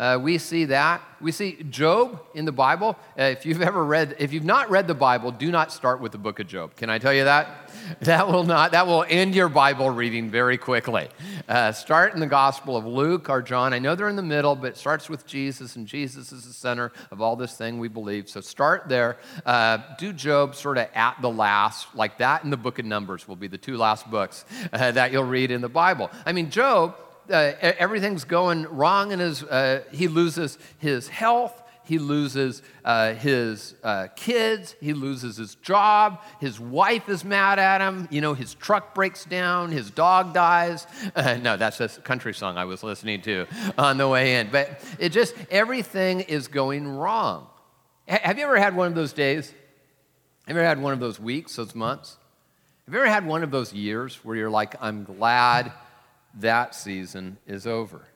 Uh, 0.00 0.18
we 0.18 0.38
see 0.38 0.64
that. 0.64 1.02
We 1.20 1.30
see 1.30 1.62
Job 1.68 2.22
in 2.34 2.46
the 2.46 2.52
Bible. 2.52 2.96
Uh, 3.18 3.24
if 3.24 3.44
you've 3.44 3.60
ever 3.60 3.84
read, 3.84 4.16
if 4.18 4.32
you've 4.32 4.46
not 4.46 4.70
read 4.70 4.88
the 4.88 4.94
Bible, 4.94 5.30
do 5.30 5.50
not 5.50 5.70
start 5.70 6.00
with 6.00 6.10
the 6.10 6.18
book 6.18 6.40
of 6.40 6.46
Job. 6.46 6.74
Can 6.74 6.88
I 6.88 6.96
tell 6.98 7.12
you 7.12 7.24
that? 7.24 7.70
That 8.02 8.28
will 8.28 8.44
not. 8.44 8.72
That 8.72 8.86
will 8.86 9.04
end 9.08 9.34
your 9.34 9.48
Bible 9.48 9.90
reading 9.90 10.30
very 10.30 10.56
quickly. 10.56 11.08
Uh, 11.48 11.72
start 11.72 12.14
in 12.14 12.20
the 12.20 12.26
Gospel 12.26 12.76
of 12.76 12.86
Luke 12.86 13.28
or 13.28 13.42
John. 13.42 13.72
I 13.74 13.80
know 13.80 13.94
they're 13.94 14.08
in 14.08 14.16
the 14.16 14.22
middle, 14.22 14.54
but 14.54 14.68
it 14.68 14.76
starts 14.76 15.08
with 15.08 15.26
Jesus, 15.26 15.74
and 15.74 15.86
Jesus 15.86 16.30
is 16.30 16.44
the 16.44 16.52
center 16.52 16.92
of 17.10 17.20
all 17.20 17.34
this 17.34 17.56
thing 17.56 17.78
we 17.78 17.88
believe. 17.88 18.28
So 18.28 18.40
start 18.40 18.88
there. 18.88 19.18
Uh, 19.44 19.78
do 19.98 20.12
Job 20.12 20.54
sort 20.54 20.78
of 20.78 20.88
at 20.94 21.20
the 21.20 21.30
last, 21.30 21.92
like 21.94 22.18
that, 22.18 22.44
and 22.44 22.52
the 22.52 22.56
Book 22.56 22.78
of 22.78 22.84
Numbers 22.84 23.26
will 23.26 23.36
be 23.36 23.48
the 23.48 23.58
two 23.58 23.76
last 23.76 24.08
books 24.08 24.44
uh, 24.72 24.92
that 24.92 25.10
you'll 25.10 25.24
read 25.24 25.50
in 25.50 25.60
the 25.60 25.68
Bible. 25.68 26.10
I 26.24 26.32
mean, 26.32 26.50
Job 26.50 26.96
uh, 27.28 27.52
everything's 27.62 28.24
going 28.24 28.64
wrong 28.64 29.12
in 29.12 29.18
his, 29.18 29.42
uh, 29.42 29.82
he 29.92 30.08
loses 30.08 30.58
his 30.78 31.08
health, 31.08 31.60
he 31.90 31.98
loses 31.98 32.62
uh, 32.84 33.14
his 33.14 33.74
uh, 33.82 34.06
kids, 34.14 34.76
he 34.80 34.92
loses 34.92 35.36
his 35.36 35.56
job, 35.56 36.20
his 36.38 36.60
wife 36.60 37.08
is 37.08 37.24
mad 37.24 37.58
at 37.58 37.80
him, 37.80 38.06
you 38.12 38.20
know, 38.20 38.32
his 38.32 38.54
truck 38.54 38.94
breaks 38.94 39.24
down, 39.24 39.72
his 39.72 39.90
dog 39.90 40.32
dies. 40.32 40.86
Uh, 41.16 41.36
no, 41.42 41.56
that's 41.56 41.80
a 41.80 41.88
country 41.88 42.32
song 42.32 42.56
I 42.56 42.64
was 42.64 42.84
listening 42.84 43.22
to 43.22 43.46
on 43.76 43.98
the 43.98 44.06
way 44.06 44.36
in. 44.36 44.50
But 44.52 44.80
it 45.00 45.08
just, 45.08 45.34
everything 45.50 46.20
is 46.20 46.46
going 46.46 46.86
wrong. 46.86 47.48
H- 48.06 48.20
have 48.20 48.38
you 48.38 48.44
ever 48.44 48.58
had 48.60 48.76
one 48.76 48.86
of 48.86 48.94
those 48.94 49.12
days? 49.12 49.52
Have 50.46 50.56
you 50.56 50.60
ever 50.60 50.68
had 50.68 50.80
one 50.80 50.92
of 50.92 51.00
those 51.00 51.18
weeks, 51.18 51.56
those 51.56 51.74
months? 51.74 52.18
Have 52.86 52.94
you 52.94 53.00
ever 53.00 53.10
had 53.10 53.26
one 53.26 53.42
of 53.42 53.50
those 53.50 53.72
years 53.72 54.16
where 54.24 54.36
you're 54.36 54.50
like, 54.50 54.74
I'm 54.80 55.02
glad 55.04 55.72
that 56.34 56.74
season 56.74 57.38
is 57.46 57.66
over. 57.66 58.06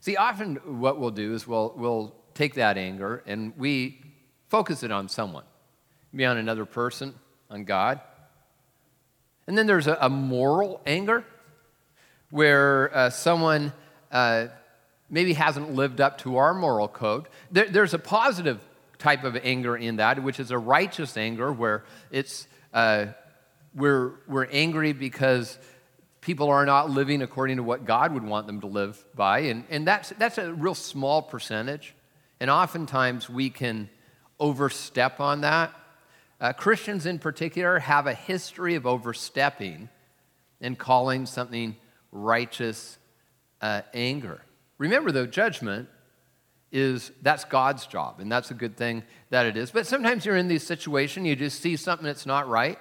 See, 0.00 0.16
often 0.16 0.56
what 0.80 0.98
we'll 0.98 1.10
do 1.10 1.34
is 1.34 1.46
we'll, 1.46 1.74
we'll 1.76 2.14
take 2.34 2.54
that 2.54 2.78
anger 2.78 3.22
and 3.26 3.52
we 3.56 4.00
focus 4.48 4.82
it 4.82 4.90
on 4.90 5.08
someone, 5.08 5.44
be 6.14 6.24
on 6.24 6.38
another 6.38 6.64
person, 6.64 7.14
on 7.50 7.64
God. 7.64 8.00
And 9.46 9.56
then 9.58 9.66
there's 9.66 9.86
a, 9.86 9.98
a 10.00 10.08
moral 10.08 10.80
anger 10.86 11.24
where 12.30 12.96
uh, 12.96 13.10
someone 13.10 13.72
uh, 14.10 14.46
maybe 15.08 15.32
hasn't 15.32 15.74
lived 15.74 16.00
up 16.00 16.18
to 16.18 16.36
our 16.36 16.54
moral 16.54 16.88
code. 16.88 17.26
There, 17.50 17.68
there's 17.68 17.94
a 17.94 17.98
positive 17.98 18.60
type 18.98 19.24
of 19.24 19.36
anger 19.42 19.76
in 19.76 19.96
that, 19.96 20.22
which 20.22 20.38
is 20.38 20.50
a 20.50 20.58
righteous 20.58 21.16
anger 21.16 21.52
where 21.52 21.84
it's 22.10 22.46
uh, 22.72 23.06
we're, 23.74 24.12
we're 24.26 24.46
angry 24.46 24.92
because 24.92 25.58
people 26.20 26.48
are 26.48 26.66
not 26.66 26.90
living 26.90 27.22
according 27.22 27.56
to 27.56 27.62
what 27.62 27.84
God 27.84 28.12
would 28.12 28.24
want 28.24 28.46
them 28.46 28.60
to 28.60 28.66
live 28.66 29.02
by. 29.14 29.40
And, 29.40 29.64
and 29.70 29.86
that's, 29.86 30.10
that's 30.10 30.38
a 30.38 30.52
real 30.52 30.74
small 30.74 31.22
percentage. 31.22 31.94
And 32.40 32.50
oftentimes 32.50 33.28
we 33.28 33.50
can 33.50 33.88
overstep 34.38 35.20
on 35.20 35.42
that. 35.42 35.74
Uh, 36.40 36.52
Christians 36.52 37.06
in 37.06 37.18
particular 37.18 37.78
have 37.78 38.06
a 38.06 38.14
history 38.14 38.74
of 38.74 38.86
overstepping 38.86 39.88
and 40.60 40.78
calling 40.78 41.26
something 41.26 41.76
righteous 42.12 42.98
uh, 43.60 43.82
anger. 43.92 44.40
Remember, 44.78 45.12
though, 45.12 45.26
judgment 45.26 45.88
is 46.72 47.10
that's 47.20 47.44
God's 47.44 47.86
job, 47.86 48.20
and 48.20 48.30
that's 48.30 48.50
a 48.50 48.54
good 48.54 48.76
thing 48.76 49.02
that 49.30 49.44
it 49.44 49.56
is. 49.56 49.70
But 49.70 49.86
sometimes 49.86 50.24
you're 50.24 50.36
in 50.36 50.48
these 50.48 50.66
situations, 50.66 51.26
you 51.26 51.36
just 51.36 51.60
see 51.60 51.76
something 51.76 52.06
that's 52.06 52.26
not 52.26 52.48
right, 52.48 52.78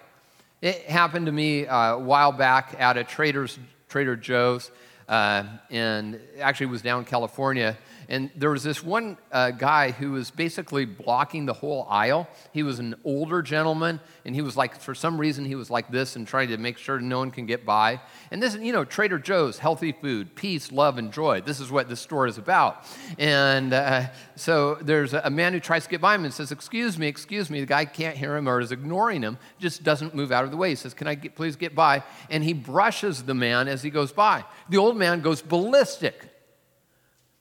it 0.61 0.81
happened 0.83 1.25
to 1.25 1.31
me 1.31 1.65
uh, 1.65 1.93
a 1.93 1.99
while 1.99 2.31
back 2.31 2.75
at 2.79 2.97
a 2.97 3.03
Trader's, 3.03 3.57
Trader 3.87 4.15
Joe's, 4.15 4.71
uh, 5.07 5.43
and 5.69 6.19
actually 6.39 6.67
was 6.67 6.81
down 6.81 6.99
in 6.99 7.05
California. 7.05 7.77
And 8.09 8.31
there 8.35 8.49
was 8.49 8.63
this 8.63 8.83
one 8.83 9.19
uh, 9.31 9.51
guy 9.51 9.91
who 9.91 10.13
was 10.13 10.31
basically 10.31 10.85
blocking 10.85 11.45
the 11.45 11.53
whole 11.53 11.85
aisle. 11.87 12.27
He 12.51 12.63
was 12.63 12.79
an 12.79 12.95
older 13.05 13.43
gentleman, 13.43 13.99
and 14.25 14.33
he 14.33 14.41
was 14.41 14.57
like, 14.57 14.81
for 14.81 14.95
some 14.95 15.21
reason, 15.21 15.45
he 15.45 15.53
was 15.53 15.69
like 15.69 15.91
this 15.91 16.15
and 16.15 16.27
trying 16.27 16.47
to 16.47 16.57
make 16.57 16.79
sure 16.79 16.99
no 16.99 17.19
one 17.19 17.29
can 17.29 17.45
get 17.45 17.67
by. 17.67 18.01
And 18.31 18.41
this, 18.41 18.55
you 18.55 18.73
know, 18.73 18.83
Trader 18.83 19.19
Joe's, 19.19 19.59
healthy 19.59 19.91
food, 19.91 20.33
peace, 20.33 20.71
love, 20.71 20.97
and 20.97 21.13
joy. 21.13 21.41
This 21.41 21.59
is 21.59 21.69
what 21.69 21.87
this 21.87 22.01
store 22.01 22.25
is 22.25 22.39
about. 22.39 22.83
And 23.19 23.73
uh, 23.73 24.07
so 24.35 24.79
there's 24.81 25.13
a 25.13 25.29
man 25.29 25.53
who 25.53 25.59
tries 25.59 25.83
to 25.83 25.89
get 25.91 26.01
by 26.01 26.15
him 26.15 26.25
and 26.25 26.33
says, 26.33 26.51
Excuse 26.51 26.97
me, 26.97 27.05
excuse 27.05 27.51
me. 27.51 27.59
The 27.59 27.67
guy 27.67 27.85
can't 27.85 28.17
hear 28.17 28.35
him 28.35 28.49
or 28.49 28.59
is 28.59 28.71
ignoring 28.71 29.21
him, 29.21 29.37
just 29.59 29.83
doesn't 29.83 30.15
move 30.15 30.31
out 30.31 30.45
of 30.45 30.49
the 30.49 30.57
way. 30.57 30.69
He 30.69 30.75
says, 30.75 30.95
Can 30.95 31.05
I 31.05 31.13
get, 31.13 31.35
please 31.35 31.55
get 31.55 31.75
by? 31.75 32.01
And 32.31 32.43
he 32.43 32.53
brushes 32.53 33.21
the 33.21 33.35
man 33.35 33.67
as 33.67 33.83
he 33.83 33.91
goes 33.91 34.11
by. 34.11 34.45
The 34.69 34.77
old 34.77 34.97
man 34.97 35.21
goes 35.21 35.43
ballistic. 35.43 36.28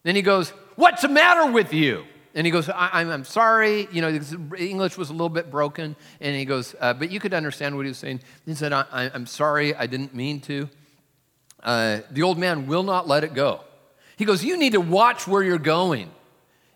Then 0.02 0.16
he 0.16 0.22
goes, 0.22 0.50
What's 0.76 1.02
the 1.02 1.08
matter 1.08 1.50
with 1.50 1.72
you? 1.72 2.04
And 2.34 2.46
he 2.46 2.50
goes, 2.52 2.68
I, 2.68 3.02
am 3.02 3.24
sorry. 3.24 3.88
You 3.90 4.00
know, 4.00 4.20
English 4.56 4.96
was 4.96 5.10
a 5.10 5.12
little 5.12 5.28
bit 5.28 5.50
broken. 5.50 5.96
And 6.20 6.36
he 6.36 6.44
goes, 6.44 6.74
uh, 6.78 6.94
But 6.94 7.10
you 7.10 7.20
could 7.20 7.34
understand 7.34 7.76
what 7.76 7.84
he 7.84 7.88
was 7.88 7.98
saying. 7.98 8.20
He 8.46 8.54
said, 8.54 8.72
I, 8.72 9.10
am 9.12 9.26
sorry. 9.26 9.74
I 9.74 9.86
didn't 9.86 10.14
mean 10.14 10.40
to. 10.42 10.68
Uh, 11.62 12.00
the 12.10 12.22
old 12.22 12.38
man 12.38 12.66
will 12.66 12.84
not 12.84 13.08
let 13.08 13.24
it 13.24 13.34
go. 13.34 13.64
He 14.16 14.24
goes, 14.24 14.44
You 14.44 14.56
need 14.56 14.72
to 14.72 14.80
watch 14.80 15.26
where 15.26 15.42
you're 15.42 15.58
going. 15.58 16.10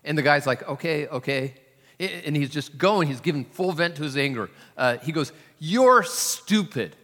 And 0.03 0.17
the 0.17 0.21
guy's 0.21 0.45
like, 0.45 0.67
Okay, 0.67 1.07
okay. 1.07 1.53
And 1.99 2.35
he's 2.35 2.49
just 2.49 2.77
going. 2.77 3.07
He's 3.07 3.21
giving 3.21 3.45
full 3.45 3.71
vent 3.71 3.95
to 3.95 4.03
his 4.03 4.17
anger. 4.17 4.49
Uh, 4.75 4.97
he 4.97 5.11
goes, 5.11 5.31
You're 5.59 6.03
stupid. 6.03 6.95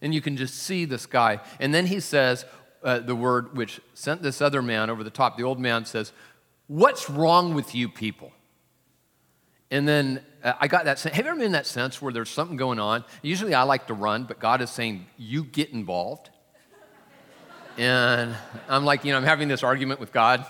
And 0.00 0.14
you 0.14 0.20
can 0.20 0.36
just 0.36 0.54
see 0.54 0.84
this 0.84 1.06
guy. 1.06 1.40
And 1.58 1.74
then 1.74 1.86
he 1.86 1.98
says 1.98 2.44
uh, 2.84 2.98
the 3.00 3.16
word 3.16 3.56
which 3.56 3.80
sent 3.94 4.22
this 4.22 4.40
other 4.40 4.62
man 4.62 4.90
over 4.90 5.02
the 5.02 5.10
top. 5.10 5.36
The 5.36 5.42
old 5.42 5.58
man 5.58 5.84
says, 5.86 6.12
What's 6.66 7.10
wrong 7.10 7.54
with 7.54 7.74
you 7.74 7.88
people? 7.88 8.32
And 9.70 9.88
then 9.88 10.22
uh, 10.42 10.52
I 10.60 10.68
got 10.68 10.84
that 10.84 10.98
sense. 10.98 11.16
Have 11.16 11.24
you 11.24 11.30
ever 11.30 11.38
been 11.38 11.46
in 11.46 11.52
that 11.52 11.66
sense 11.66 12.00
where 12.00 12.12
there's 12.12 12.30
something 12.30 12.56
going 12.56 12.78
on? 12.78 13.04
Usually 13.22 13.54
I 13.54 13.62
like 13.64 13.88
to 13.88 13.94
run, 13.94 14.24
but 14.24 14.38
God 14.38 14.60
is 14.60 14.70
saying, 14.70 15.06
You 15.16 15.44
get 15.44 15.70
involved. 15.70 16.30
and 17.76 18.36
I'm 18.68 18.84
like, 18.84 19.04
you 19.04 19.12
know, 19.12 19.18
I'm 19.18 19.24
having 19.24 19.48
this 19.48 19.62
argument 19.62 20.00
with 20.00 20.12
God. 20.12 20.44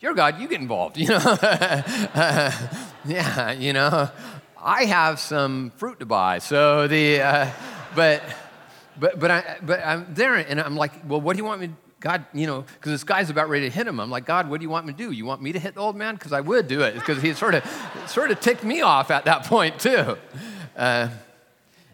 You're 0.00 0.14
God, 0.14 0.40
you 0.40 0.48
get 0.48 0.60
involved, 0.60 0.96
you 0.98 1.08
know? 1.08 1.16
uh, 1.18 2.52
yeah, 3.04 3.52
you 3.52 3.72
know, 3.72 4.10
I 4.62 4.84
have 4.84 5.18
some 5.18 5.70
fruit 5.76 6.00
to 6.00 6.06
buy. 6.06 6.38
So 6.38 6.88
the, 6.88 7.20
uh, 7.20 7.50
but, 7.94 8.22
but, 8.98 9.18
but, 9.18 9.30
I, 9.30 9.56
but 9.62 9.80
I'm 9.84 10.06
there 10.14 10.34
and 10.34 10.60
I'm 10.60 10.76
like, 10.76 10.92
well, 11.08 11.20
what 11.20 11.34
do 11.34 11.38
you 11.38 11.44
want 11.44 11.60
me 11.60 11.70
God, 12.04 12.26
you 12.34 12.46
know, 12.46 12.60
because 12.60 12.92
this 12.92 13.02
guy's 13.02 13.30
about 13.30 13.48
ready 13.48 13.66
to 13.66 13.74
hit 13.74 13.86
him. 13.86 13.98
I'm 13.98 14.10
like, 14.10 14.26
God, 14.26 14.50
what 14.50 14.60
do 14.60 14.64
you 14.64 14.68
want 14.68 14.84
me 14.84 14.92
to 14.92 14.98
do? 14.98 15.10
You 15.10 15.24
want 15.24 15.40
me 15.40 15.52
to 15.52 15.58
hit 15.58 15.72
the 15.72 15.80
old 15.80 15.96
man? 15.96 16.16
Because 16.16 16.34
I 16.34 16.42
would 16.42 16.68
do 16.68 16.82
it, 16.82 16.92
because 16.92 17.22
he 17.22 17.32
sort 17.32 17.54
of, 17.54 17.64
sort 18.06 18.30
of 18.30 18.40
ticked 18.40 18.62
me 18.62 18.82
off 18.82 19.10
at 19.10 19.24
that 19.24 19.44
point, 19.44 19.78
too. 19.78 20.18
Uh, 20.76 21.08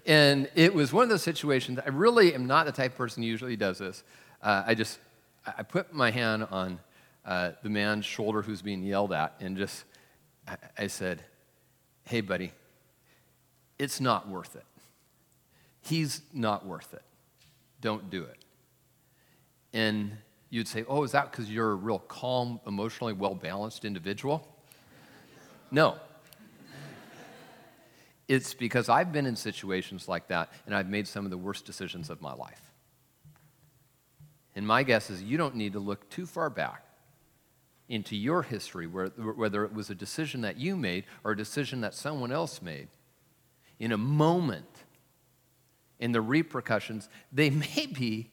and 0.06 0.50
it 0.56 0.74
was 0.74 0.92
one 0.92 1.04
of 1.04 1.10
those 1.10 1.22
situations, 1.22 1.78
I 1.78 1.90
really 1.90 2.34
am 2.34 2.48
not 2.48 2.66
the 2.66 2.72
type 2.72 2.90
of 2.90 2.98
person 2.98 3.22
who 3.22 3.28
usually 3.28 3.54
does 3.54 3.78
this. 3.78 4.02
Uh, 4.42 4.64
I 4.66 4.74
just, 4.74 4.98
I 5.46 5.62
put 5.62 5.94
my 5.94 6.10
hand 6.10 6.48
on 6.50 6.80
uh, 7.24 7.52
the 7.62 7.70
man's 7.70 8.04
shoulder 8.04 8.42
who's 8.42 8.62
being 8.62 8.82
yelled 8.82 9.12
at 9.12 9.36
and 9.38 9.56
just, 9.56 9.84
I, 10.48 10.56
I 10.76 10.86
said, 10.88 11.22
hey, 12.02 12.20
buddy, 12.20 12.50
it's 13.78 14.00
not 14.00 14.28
worth 14.28 14.56
it. 14.56 14.64
He's 15.82 16.22
not 16.32 16.66
worth 16.66 16.92
it. 16.94 17.02
Don't 17.80 18.10
do 18.10 18.24
it. 18.24 18.38
And 19.72 20.12
you'd 20.50 20.68
say, 20.68 20.84
oh, 20.88 21.04
is 21.04 21.12
that 21.12 21.30
because 21.30 21.50
you're 21.50 21.70
a 21.70 21.76
real 21.76 22.00
calm, 22.00 22.60
emotionally 22.66 23.12
well 23.12 23.34
balanced 23.34 23.84
individual? 23.84 24.46
No. 25.70 25.96
It's 28.28 28.54
because 28.54 28.88
I've 28.88 29.12
been 29.12 29.26
in 29.26 29.36
situations 29.36 30.08
like 30.08 30.28
that 30.28 30.52
and 30.66 30.74
I've 30.74 30.88
made 30.88 31.08
some 31.08 31.24
of 31.24 31.30
the 31.30 31.38
worst 31.38 31.64
decisions 31.64 32.10
of 32.10 32.20
my 32.20 32.32
life. 32.32 32.60
And 34.54 34.66
my 34.66 34.82
guess 34.82 35.10
is 35.10 35.22
you 35.22 35.38
don't 35.38 35.54
need 35.54 35.72
to 35.72 35.78
look 35.78 36.08
too 36.10 36.26
far 36.26 36.50
back 36.50 36.84
into 37.88 38.16
your 38.16 38.42
history, 38.42 38.86
whether 38.86 39.64
it 39.64 39.72
was 39.72 39.90
a 39.90 39.94
decision 39.94 40.42
that 40.42 40.56
you 40.56 40.76
made 40.76 41.04
or 41.24 41.32
a 41.32 41.36
decision 41.36 41.80
that 41.80 41.94
someone 41.94 42.30
else 42.30 42.62
made. 42.62 42.88
In 43.80 43.90
a 43.90 43.98
moment, 43.98 44.79
in 46.00 46.12
the 46.12 46.20
repercussions, 46.20 47.08
they 47.30 47.50
may 47.50 47.86
be 47.86 48.30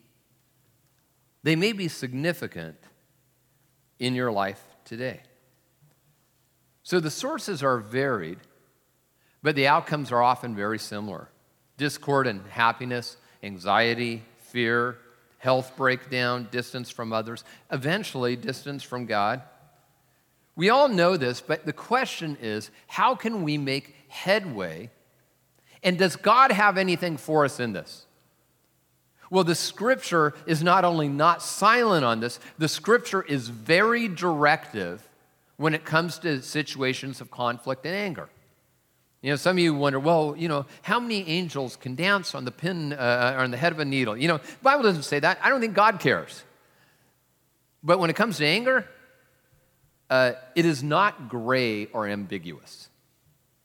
they 1.43 1.55
may 1.55 1.71
be 1.71 1.87
significant 1.87 2.75
in 3.99 4.15
your 4.15 4.31
life 4.31 4.61
today. 4.83 5.21
So 6.83 6.99
the 6.99 7.11
sources 7.11 7.63
are 7.63 7.77
varied, 7.77 8.39
but 9.41 9.55
the 9.55 9.67
outcomes 9.67 10.11
are 10.11 10.21
often 10.21 10.55
very 10.55 10.79
similar 10.79 11.29
discord 11.77 12.25
and 12.27 12.45
happiness, 12.47 13.17
anxiety, 13.43 14.23
fear, 14.39 14.97
health 15.37 15.77
breakdown, 15.77 16.47
distance 16.51 16.89
from 16.89 17.13
others, 17.13 17.43
eventually, 17.71 18.35
distance 18.35 18.83
from 18.83 19.05
God. 19.05 19.41
We 20.55 20.69
all 20.69 20.89
know 20.89 21.17
this, 21.17 21.39
but 21.39 21.65
the 21.65 21.73
question 21.73 22.37
is 22.41 22.71
how 22.87 23.15
can 23.15 23.43
we 23.43 23.57
make 23.57 23.95
headway? 24.07 24.89
And 25.83 25.97
does 25.97 26.15
God 26.15 26.51
have 26.51 26.77
anything 26.77 27.17
for 27.17 27.45
us 27.45 27.59
in 27.59 27.73
this? 27.73 28.05
Well, 29.29 29.43
the 29.43 29.55
scripture 29.55 30.33
is 30.45 30.63
not 30.63 30.85
only 30.85 31.09
not 31.09 31.41
silent 31.41 32.05
on 32.05 32.19
this, 32.19 32.39
the 32.57 32.67
scripture 32.67 33.21
is 33.21 33.49
very 33.49 34.07
directive 34.07 35.07
when 35.57 35.73
it 35.73 35.83
comes 35.83 36.19
to 36.19 36.41
situations 36.41 37.19
of 37.19 37.29
conflict 37.29 37.85
and 37.85 37.95
anger. 37.95 38.29
You 39.21 39.31
know, 39.31 39.35
some 39.35 39.57
of 39.57 39.63
you 39.63 39.73
wonder, 39.73 39.99
well, 39.99 40.35
you 40.37 40.47
know, 40.47 40.65
how 40.83 40.99
many 40.99 41.27
angels 41.27 41.75
can 41.75 41.95
dance 41.95 42.35
on 42.35 42.45
the 42.45 42.51
pin 42.51 42.93
uh, 42.93 43.33
or 43.35 43.43
on 43.43 43.51
the 43.51 43.57
head 43.57 43.73
of 43.73 43.79
a 43.79 43.85
needle? 43.85 44.15
You 44.15 44.27
know, 44.27 44.39
Bible 44.61 44.83
doesn't 44.83 45.03
say 45.03 45.19
that. 45.19 45.39
I 45.41 45.49
don't 45.49 45.59
think 45.59 45.73
God 45.73 45.99
cares. 45.99 46.43
But 47.83 47.99
when 47.99 48.09
it 48.09 48.15
comes 48.15 48.37
to 48.37 48.45
anger, 48.45 48.87
uh, 50.09 50.33
it 50.55 50.65
is 50.65 50.83
not 50.83 51.29
gray 51.29 51.87
or 51.87 52.07
ambiguous. 52.07 52.89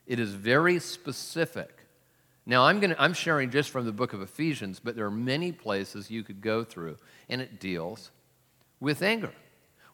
It 0.06 0.18
is 0.18 0.32
very 0.32 0.78
specific. 0.80 1.81
Now, 2.44 2.66
I'm, 2.66 2.80
gonna, 2.80 2.96
I'm 2.98 3.12
sharing 3.12 3.50
just 3.50 3.70
from 3.70 3.86
the 3.86 3.92
book 3.92 4.12
of 4.12 4.20
Ephesians, 4.20 4.80
but 4.82 4.96
there 4.96 5.06
are 5.06 5.10
many 5.10 5.52
places 5.52 6.10
you 6.10 6.24
could 6.24 6.40
go 6.40 6.64
through, 6.64 6.96
and 7.28 7.40
it 7.40 7.60
deals 7.60 8.10
with 8.80 9.02
anger. 9.02 9.32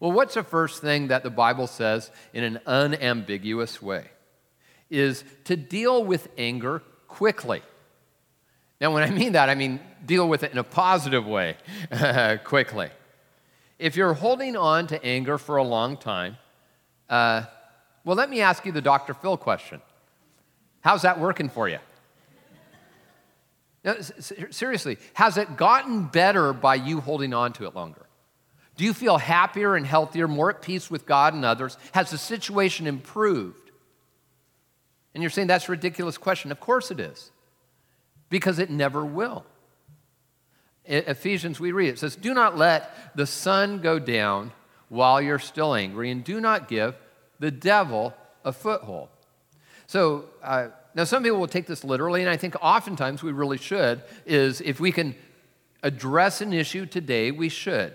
Well, 0.01 0.13
what's 0.13 0.35
the 0.35 0.43
first 0.43 0.81
thing 0.81 1.09
that 1.09 1.23
the 1.23 1.31
Bible 1.31 1.67
says 1.67 2.11
in 2.33 2.45
an 2.45 2.61
unambiguous 2.67 3.83
way? 3.83 4.07
Is 4.89 5.25
to 5.45 5.57
deal 5.57 6.03
with 6.03 6.29
anger 6.39 6.83
quickly. 7.09 7.63
Now, 8.81 8.95
when 8.95 9.03
I 9.03 9.11
mean 9.11 9.33
that, 9.33 9.51
I 9.51 9.55
mean 9.55 9.81
deal 10.07 10.29
with 10.29 10.43
it 10.43 10.53
in 10.53 10.59
a 10.59 10.65
positive 10.65 11.27
way 11.27 11.57
quickly. 12.45 12.89
If 13.79 13.97
you're 13.97 14.15
holding 14.15 14.57
on 14.57 14.87
to 14.89 15.05
anger 15.05 15.37
for 15.37 15.57
a 15.57 15.65
long 15.65 15.97
time, 15.97 16.39
uh, 17.11 17.45
well, 18.05 18.17
let 18.17 18.31
me 18.31 18.41
ask 18.41 18.65
you 18.65 18.73
the 18.73 18.81
Dr. 18.81 19.13
Phil 19.13 19.37
question 19.37 19.83
How's 20.81 21.03
that 21.03 21.21
working 21.21 21.49
for 21.49 21.69
you? 21.69 21.79
Now, 23.85 23.95
seriously, 24.51 24.99
has 25.15 25.37
it 25.37 25.57
gotten 25.57 26.05
better 26.05 26.53
by 26.53 26.75
you 26.75 27.01
holding 27.01 27.33
on 27.33 27.53
to 27.55 27.67
it 27.67 27.75
longer? 27.75 28.07
Do 28.77 28.85
you 28.85 28.95
feel 28.95 29.19
happier 29.19 29.75
and 29.75 29.87
healthier, 29.87 30.29
more 30.29 30.51
at 30.51 30.63
peace 30.63 30.91
with 30.91 31.07
God 31.07 31.35
and 31.35 31.45
others? 31.45 31.77
Has 31.93 32.11
the 32.11 32.19
situation 32.19 32.87
improved? 32.87 33.71
And 35.15 35.23
you're 35.23 35.31
saying 35.31 35.49
that's 35.49 35.69
a 35.69 35.73
ridiculous 35.73 36.17
question. 36.17 36.53
Of 36.53 36.61
course 36.61 36.91
it 36.91 37.01
is, 37.01 37.33
because 38.31 38.59
it 38.59 38.71
never 38.71 39.05
will. 39.05 39.45
In 40.85 41.05
Ephesians, 41.07 41.59
we 41.59 41.73
read 41.73 41.89
it 41.89 41.99
says, 41.99 42.17
Do 42.17 42.33
not 42.33 42.57
let 42.57 43.17
the 43.17 43.27
sun 43.27 43.81
go 43.81 43.99
down 43.99 44.53
while 44.89 45.21
you're 45.21 45.39
still 45.39 45.75
angry, 45.75 46.11
and 46.11 46.25
do 46.25 46.41
not 46.41 46.69
give 46.69 46.95
the 47.41 47.51
devil 47.51 48.15
a 48.45 48.53
foothold. 48.53 49.09
So, 49.87 50.27
uh, 50.43 50.69
now, 50.95 51.05
some 51.05 51.23
people 51.23 51.39
will 51.39 51.47
take 51.47 51.67
this 51.67 51.85
literally, 51.85 52.23
and 52.23 52.31
I 52.31 52.37
think 52.37 52.57
oftentimes 52.61 53.23
we 53.23 53.33
really 53.33 53.59
should, 53.59 54.03
is 54.27 54.61
if 54.61 54.81
we 54.81 54.91
can 54.91 55.15
address 55.83 56.41
an 56.41 56.53
issue 56.53 56.87
today, 56.87 57.31
we 57.31 57.49
should. 57.49 57.93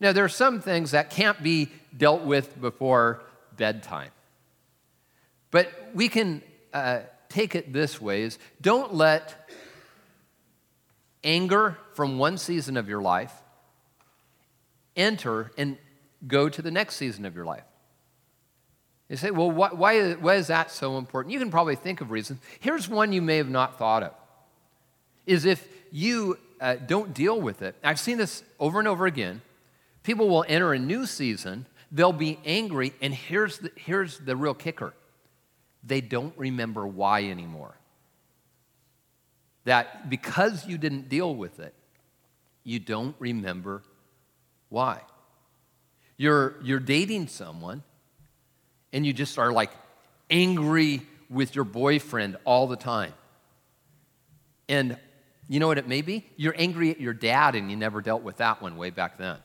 Now, 0.00 0.12
there 0.12 0.24
are 0.24 0.28
some 0.28 0.60
things 0.60 0.90
that 0.92 1.10
can't 1.10 1.42
be 1.42 1.70
dealt 1.96 2.22
with 2.22 2.60
before 2.60 3.22
bedtime. 3.56 4.10
But 5.50 5.72
we 5.94 6.08
can 6.08 6.42
uh, 6.72 7.00
take 7.28 7.54
it 7.54 7.72
this 7.72 8.00
way 8.00 8.22
is 8.22 8.38
don't 8.60 8.94
let 8.94 9.50
anger 11.22 11.78
from 11.94 12.18
one 12.18 12.36
season 12.38 12.76
of 12.76 12.88
your 12.88 13.00
life 13.00 13.32
enter 14.96 15.52
and 15.56 15.78
go 16.26 16.48
to 16.48 16.60
the 16.60 16.70
next 16.70 16.96
season 16.96 17.24
of 17.24 17.34
your 17.34 17.44
life. 17.44 17.64
You 19.08 19.16
say, 19.16 19.30
well, 19.30 19.50
why, 19.50 19.68
why, 19.68 20.12
why 20.14 20.34
is 20.36 20.46
that 20.46 20.70
so 20.70 20.96
important? 20.96 21.32
You 21.32 21.38
can 21.38 21.50
probably 21.50 21.76
think 21.76 22.00
of 22.00 22.10
reasons. 22.10 22.40
Here's 22.60 22.88
one 22.88 23.12
you 23.12 23.20
may 23.20 23.36
have 23.36 23.50
not 23.50 23.78
thought 23.78 24.02
of 24.02 24.12
is 25.26 25.44
if 25.44 25.66
you 25.90 26.38
uh, 26.60 26.74
don't 26.74 27.14
deal 27.14 27.40
with 27.40 27.62
it. 27.62 27.74
I've 27.82 28.00
seen 28.00 28.18
this 28.18 28.42
over 28.58 28.78
and 28.78 28.88
over 28.88 29.06
again. 29.06 29.42
People 30.02 30.28
will 30.28 30.44
enter 30.48 30.72
a 30.72 30.78
new 30.78 31.06
season, 31.06 31.66
they'll 31.90 32.12
be 32.12 32.38
angry, 32.44 32.92
and 33.00 33.14
here's 33.14 33.58
the, 33.58 33.70
here's 33.76 34.18
the 34.18 34.36
real 34.36 34.54
kicker 34.54 34.94
they 35.86 36.00
don't 36.00 36.32
remember 36.38 36.86
why 36.86 37.24
anymore. 37.24 37.74
That 39.64 40.08
because 40.08 40.66
you 40.66 40.78
didn't 40.78 41.08
deal 41.08 41.34
with 41.34 41.60
it, 41.60 41.74
you 42.64 42.78
don't 42.78 43.14
remember 43.18 43.82
why. 44.70 45.00
You're, 46.16 46.54
you're 46.62 46.80
dating 46.80 47.28
someone 47.28 47.82
and 48.94 49.04
you 49.04 49.12
just 49.12 49.38
are 49.38 49.52
like 49.52 49.72
angry 50.30 51.02
with 51.28 51.54
your 51.54 51.64
boyfriend 51.64 52.36
all 52.44 52.68
the 52.68 52.76
time. 52.76 53.12
And 54.68 54.96
you 55.48 55.60
know 55.60 55.66
what 55.66 55.76
it 55.76 55.88
may 55.88 56.00
be? 56.00 56.24
You're 56.36 56.54
angry 56.56 56.90
at 56.90 57.00
your 57.00 57.12
dad 57.12 57.56
and 57.56 57.70
you 57.70 57.76
never 57.76 58.00
dealt 58.00 58.22
with 58.22 58.38
that 58.38 58.62
one 58.62 58.76
way 58.76 58.90
back 58.90 59.18
then. 59.18 59.36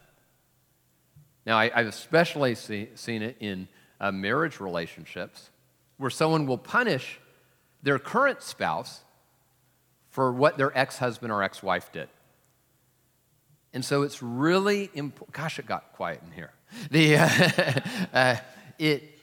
Now, 1.45 1.57
I, 1.57 1.69
have 1.69 1.87
especially 1.87 2.53
see, 2.55 2.89
seen 2.93 3.23
it 3.23 3.37
in 3.39 3.67
uh, 3.99 4.11
marriage 4.11 4.59
relationships 4.59 5.49
where 5.97 6.11
someone 6.11 6.45
will 6.45 6.59
punish 6.59 7.19
their 7.81 7.97
current 7.97 8.43
spouse 8.43 9.01
for 10.11 10.31
what 10.31 10.57
their 10.57 10.77
ex 10.77 10.99
husband 10.99 11.31
or 11.31 11.41
ex 11.41 11.63
wife 11.63 11.91
did. 11.91 12.07
And 13.73 13.83
so 13.83 14.03
it's 14.03 14.21
really 14.21 14.91
important. 14.93 15.33
Gosh, 15.33 15.57
it 15.57 15.65
got 15.65 15.93
quiet 15.93 16.21
in 16.25 16.31
here. 16.31 16.51
The, 16.91 17.17
uh, 17.17 17.79
uh, 18.13 18.35
it, 18.77 19.18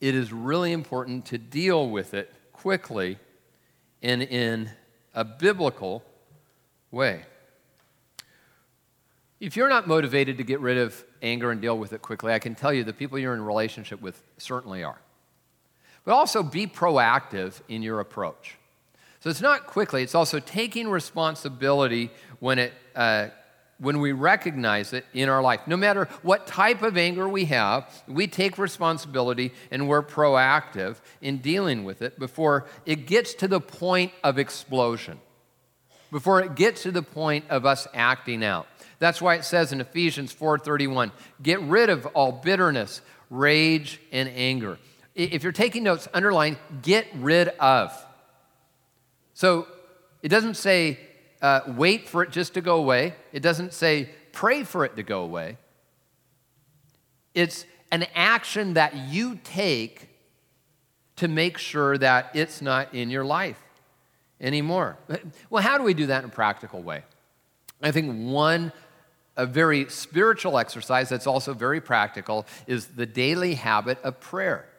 it 0.00 0.14
is 0.14 0.32
really 0.32 0.72
important 0.72 1.26
to 1.26 1.38
deal 1.38 1.88
with 1.88 2.14
it 2.14 2.32
quickly 2.52 3.18
and 4.02 4.22
in 4.22 4.70
a 5.14 5.24
biblical 5.24 6.02
way. 6.90 7.22
If 9.40 9.56
you're 9.56 9.68
not 9.68 9.86
motivated 9.86 10.38
to 10.38 10.44
get 10.44 10.60
rid 10.60 10.78
of 10.78 11.02
anger 11.22 11.50
and 11.50 11.60
deal 11.60 11.78
with 11.78 11.92
it 11.92 12.02
quickly, 12.02 12.32
I 12.32 12.38
can 12.38 12.54
tell 12.54 12.72
you 12.72 12.84
the 12.84 12.92
people 12.92 13.18
you're 13.18 13.34
in 13.34 13.42
relationship 13.42 14.00
with 14.00 14.22
certainly 14.38 14.84
are. 14.84 15.00
But 16.04 16.12
also 16.12 16.42
be 16.42 16.66
proactive 16.66 17.60
in 17.68 17.82
your 17.82 18.00
approach. 18.00 18.56
So 19.20 19.28
it's 19.28 19.42
not 19.42 19.66
quickly, 19.66 20.02
it's 20.02 20.14
also 20.14 20.40
taking 20.40 20.88
responsibility 20.88 22.10
when, 22.38 22.58
it, 22.58 22.72
uh, 22.96 23.28
when 23.80 23.98
we 23.98 24.12
recognize 24.12 24.92
it 24.92 25.06
in 25.14 25.28
our 25.28 25.42
life. 25.42 25.60
No 25.66 25.76
matter 25.76 26.04
what 26.22 26.46
type 26.46 26.82
of 26.82 26.96
anger 26.96 27.28
we 27.28 27.46
have, 27.46 27.90
we 28.06 28.26
take 28.26 28.58
responsibility 28.58 29.52
and 29.70 29.88
we're 29.88 30.02
proactive 30.02 30.96
in 31.20 31.38
dealing 31.38 31.84
with 31.84 32.02
it 32.02 32.18
before 32.18 32.66
it 32.84 33.06
gets 33.06 33.34
to 33.34 33.48
the 33.48 33.60
point 33.60 34.12
of 34.22 34.38
explosion, 34.38 35.18
before 36.12 36.40
it 36.40 36.54
gets 36.54 36.82
to 36.82 36.92
the 36.92 37.02
point 37.02 37.46
of 37.48 37.64
us 37.64 37.88
acting 37.94 38.44
out. 38.44 38.66
That's 38.98 39.22
why 39.22 39.36
it 39.36 39.44
says 39.44 39.72
in 39.72 39.80
Ephesians 39.80 40.32
4:31, 40.32 41.10
get 41.42 41.60
rid 41.62 41.88
of 41.88 42.04
all 42.06 42.32
bitterness, 42.32 43.00
rage, 43.30 43.98
and 44.12 44.28
anger. 44.28 44.78
If 45.14 45.42
you're 45.42 45.52
taking 45.52 45.82
notes, 45.84 46.06
underline 46.12 46.58
get 46.82 47.06
rid 47.14 47.48
of. 47.58 47.92
So 49.32 49.66
it 50.22 50.28
doesn't 50.28 50.58
say 50.58 50.98
uh, 51.42 51.60
wait 51.66 52.08
for 52.08 52.22
it 52.22 52.30
just 52.30 52.54
to 52.54 52.60
go 52.60 52.76
away, 52.76 53.14
it 53.32 53.40
doesn't 53.40 53.72
say 53.72 54.10
pray 54.32 54.64
for 54.64 54.84
it 54.84 54.96
to 54.96 55.02
go 55.02 55.22
away. 55.22 55.56
It's 57.34 57.64
an 57.92 58.06
action 58.14 58.74
that 58.74 58.94
you 58.94 59.38
take 59.42 60.08
to 61.16 61.28
make 61.28 61.58
sure 61.58 61.98
that 61.98 62.30
it's 62.34 62.62
not 62.62 62.94
in 62.94 63.10
your 63.10 63.24
life 63.24 63.60
anymore. 64.40 64.96
Well, 65.50 65.62
how 65.62 65.78
do 65.78 65.84
we 65.84 65.94
do 65.94 66.06
that 66.06 66.24
in 66.24 66.30
a 66.30 66.32
practical 66.32 66.82
way? 66.82 67.02
I 67.82 67.90
think 67.90 68.30
one 68.30 68.72
a 69.36 69.46
very 69.46 69.88
spiritual 69.88 70.58
exercise 70.58 71.08
that's 71.08 71.26
also 71.26 71.54
very 71.54 71.80
practical 71.80 72.46
is 72.66 72.88
the 72.88 73.06
daily 73.06 73.54
habit 73.54 73.98
of 74.02 74.20
prayer 74.20 74.69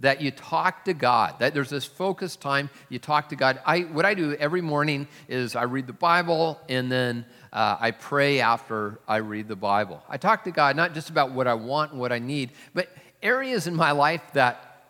that 0.00 0.20
you 0.20 0.30
talk 0.30 0.84
to 0.84 0.94
God, 0.94 1.40
that 1.40 1.54
there's 1.54 1.70
this 1.70 1.84
focused 1.84 2.40
time 2.40 2.70
you 2.88 2.98
talk 2.98 3.30
to 3.30 3.36
God. 3.36 3.60
I, 3.66 3.80
what 3.80 4.04
I 4.04 4.14
do 4.14 4.34
every 4.34 4.60
morning 4.60 5.08
is 5.28 5.56
I 5.56 5.64
read 5.64 5.86
the 5.86 5.92
Bible 5.92 6.60
and 6.68 6.90
then 6.90 7.24
uh, 7.52 7.76
I 7.80 7.90
pray 7.90 8.40
after 8.40 9.00
I 9.08 9.16
read 9.16 9.48
the 9.48 9.56
Bible. 9.56 10.02
I 10.08 10.16
talk 10.16 10.44
to 10.44 10.50
God 10.52 10.76
not 10.76 10.94
just 10.94 11.10
about 11.10 11.32
what 11.32 11.48
I 11.48 11.54
want 11.54 11.92
and 11.92 12.00
what 12.00 12.12
I 12.12 12.20
need, 12.20 12.50
but 12.74 12.88
areas 13.22 13.66
in 13.66 13.74
my 13.74 13.90
life 13.90 14.22
that, 14.34 14.84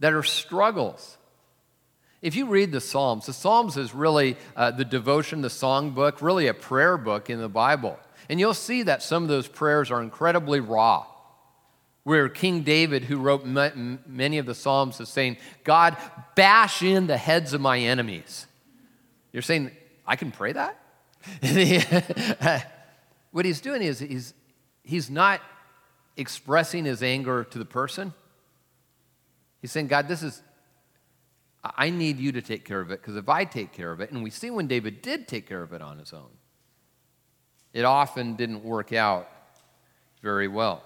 that 0.00 0.14
are 0.14 0.22
struggles. 0.22 1.18
If 2.22 2.34
you 2.34 2.46
read 2.46 2.72
the 2.72 2.80
Psalms, 2.80 3.26
the 3.26 3.34
Psalms 3.34 3.76
is 3.76 3.94
really 3.94 4.38
uh, 4.56 4.70
the 4.70 4.86
devotion, 4.86 5.42
the 5.42 5.50
song 5.50 5.90
book, 5.90 6.22
really 6.22 6.46
a 6.46 6.54
prayer 6.54 6.96
book 6.96 7.28
in 7.28 7.40
the 7.40 7.48
Bible. 7.48 7.98
And 8.30 8.40
you'll 8.40 8.54
see 8.54 8.84
that 8.84 9.02
some 9.02 9.22
of 9.22 9.28
those 9.28 9.46
prayers 9.46 9.90
are 9.90 10.02
incredibly 10.02 10.60
raw 10.60 11.06
where 12.06 12.28
King 12.28 12.62
David, 12.62 13.02
who 13.02 13.18
wrote 13.18 13.44
many 13.44 14.38
of 14.38 14.46
the 14.46 14.54
Psalms, 14.54 15.00
is 15.00 15.08
saying, 15.08 15.38
God, 15.64 15.96
bash 16.36 16.80
in 16.80 17.08
the 17.08 17.16
heads 17.16 17.52
of 17.52 17.60
my 17.60 17.80
enemies. 17.80 18.46
You're 19.32 19.42
saying, 19.42 19.72
I 20.06 20.14
can 20.14 20.30
pray 20.30 20.52
that? 20.52 20.78
what 23.32 23.44
he's 23.44 23.60
doing 23.60 23.82
is 23.82 23.98
he's, 23.98 24.34
he's 24.84 25.10
not 25.10 25.40
expressing 26.16 26.84
his 26.84 27.02
anger 27.02 27.42
to 27.42 27.58
the 27.58 27.64
person. 27.64 28.14
He's 29.60 29.72
saying, 29.72 29.88
God, 29.88 30.06
this 30.06 30.22
is, 30.22 30.40
I 31.64 31.90
need 31.90 32.20
you 32.20 32.30
to 32.30 32.40
take 32.40 32.64
care 32.64 32.80
of 32.80 32.92
it 32.92 33.02
because 33.02 33.16
if 33.16 33.28
I 33.28 33.44
take 33.44 33.72
care 33.72 33.90
of 33.90 34.00
it, 34.00 34.12
and 34.12 34.22
we 34.22 34.30
see 34.30 34.50
when 34.50 34.68
David 34.68 35.02
did 35.02 35.26
take 35.26 35.48
care 35.48 35.64
of 35.64 35.72
it 35.72 35.82
on 35.82 35.98
his 35.98 36.12
own, 36.12 36.30
it 37.72 37.84
often 37.84 38.36
didn't 38.36 38.62
work 38.62 38.92
out 38.92 39.28
very 40.22 40.46
well. 40.46 40.85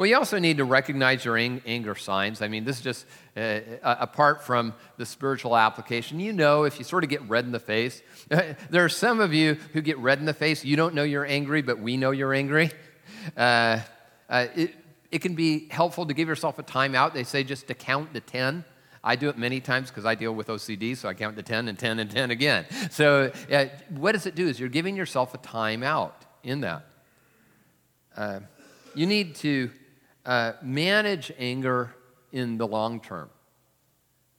Well, 0.00 0.06
you 0.06 0.16
also 0.16 0.38
need 0.38 0.56
to 0.56 0.64
recognize 0.64 1.26
your 1.26 1.36
anger 1.36 1.94
signs. 1.94 2.40
I 2.40 2.48
mean, 2.48 2.64
this 2.64 2.78
is 2.78 2.82
just 2.82 3.06
uh, 3.36 3.60
apart 3.82 4.42
from 4.42 4.72
the 4.96 5.04
spiritual 5.04 5.54
application. 5.54 6.20
You 6.20 6.32
know, 6.32 6.64
if 6.64 6.78
you 6.78 6.86
sort 6.86 7.04
of 7.04 7.10
get 7.10 7.20
red 7.28 7.44
in 7.44 7.52
the 7.52 7.60
face, 7.60 8.00
there 8.30 8.82
are 8.82 8.88
some 8.88 9.20
of 9.20 9.34
you 9.34 9.58
who 9.74 9.82
get 9.82 9.98
red 9.98 10.18
in 10.18 10.24
the 10.24 10.32
face. 10.32 10.64
You 10.64 10.74
don't 10.74 10.94
know 10.94 11.02
you're 11.02 11.26
angry, 11.26 11.60
but 11.60 11.80
we 11.80 11.98
know 11.98 12.12
you're 12.12 12.32
angry. 12.32 12.70
Uh, 13.36 13.80
uh, 14.30 14.46
it, 14.56 14.74
it 15.10 15.18
can 15.18 15.34
be 15.34 15.68
helpful 15.68 16.06
to 16.06 16.14
give 16.14 16.28
yourself 16.28 16.58
a 16.58 16.62
timeout. 16.62 17.12
They 17.12 17.24
say 17.24 17.44
just 17.44 17.66
to 17.66 17.74
count 17.74 18.14
to 18.14 18.20
10. 18.20 18.64
I 19.04 19.16
do 19.16 19.28
it 19.28 19.36
many 19.36 19.60
times 19.60 19.90
because 19.90 20.06
I 20.06 20.14
deal 20.14 20.34
with 20.34 20.46
OCD, 20.46 20.96
so 20.96 21.10
I 21.10 21.12
count 21.12 21.36
to 21.36 21.42
10 21.42 21.68
and 21.68 21.78
10 21.78 21.98
and 21.98 22.10
10 22.10 22.30
again. 22.30 22.64
So, 22.90 23.30
uh, 23.52 23.66
what 23.90 24.12
does 24.12 24.24
it 24.24 24.34
do? 24.34 24.48
Is 24.48 24.58
you're 24.58 24.70
giving 24.70 24.96
yourself 24.96 25.34
a 25.34 25.38
timeout 25.38 26.12
in 26.42 26.62
that. 26.62 26.86
Uh, 28.16 28.40
you 28.94 29.04
need 29.04 29.34
to 29.36 29.70
uh, 30.24 30.52
manage 30.62 31.32
anger 31.38 31.94
in 32.32 32.58
the 32.58 32.66
long 32.66 33.00
term. 33.00 33.30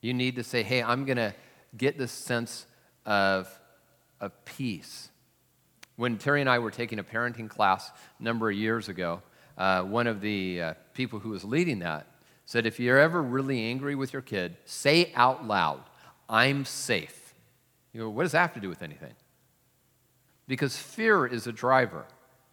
You 0.00 0.14
need 0.14 0.36
to 0.36 0.44
say, 0.44 0.62
hey, 0.62 0.82
I'm 0.82 1.04
going 1.04 1.16
to 1.16 1.34
get 1.76 1.98
this 1.98 2.12
sense 2.12 2.66
of, 3.06 3.48
of 4.20 4.32
peace. 4.44 5.10
When 5.96 6.18
Terry 6.18 6.40
and 6.40 6.50
I 6.50 6.58
were 6.58 6.70
taking 6.70 6.98
a 6.98 7.04
parenting 7.04 7.48
class 7.48 7.90
a 8.18 8.22
number 8.22 8.50
of 8.50 8.56
years 8.56 8.88
ago, 8.88 9.22
uh, 9.56 9.82
one 9.82 10.06
of 10.06 10.20
the 10.20 10.62
uh, 10.62 10.74
people 10.94 11.18
who 11.18 11.30
was 11.30 11.44
leading 11.44 11.80
that 11.80 12.06
said, 12.46 12.66
if 12.66 12.80
you're 12.80 12.98
ever 12.98 13.22
really 13.22 13.62
angry 13.64 13.94
with 13.94 14.12
your 14.12 14.22
kid, 14.22 14.56
say 14.64 15.12
out 15.14 15.46
loud, 15.46 15.80
I'm 16.28 16.64
safe. 16.64 17.34
You 17.92 18.02
go, 18.02 18.10
what 18.10 18.22
does 18.22 18.32
that 18.32 18.40
have 18.40 18.54
to 18.54 18.60
do 18.60 18.68
with 18.68 18.82
anything? 18.82 19.14
Because 20.48 20.76
fear 20.76 21.26
is 21.26 21.46
a 21.46 21.52
driver. 21.52 22.04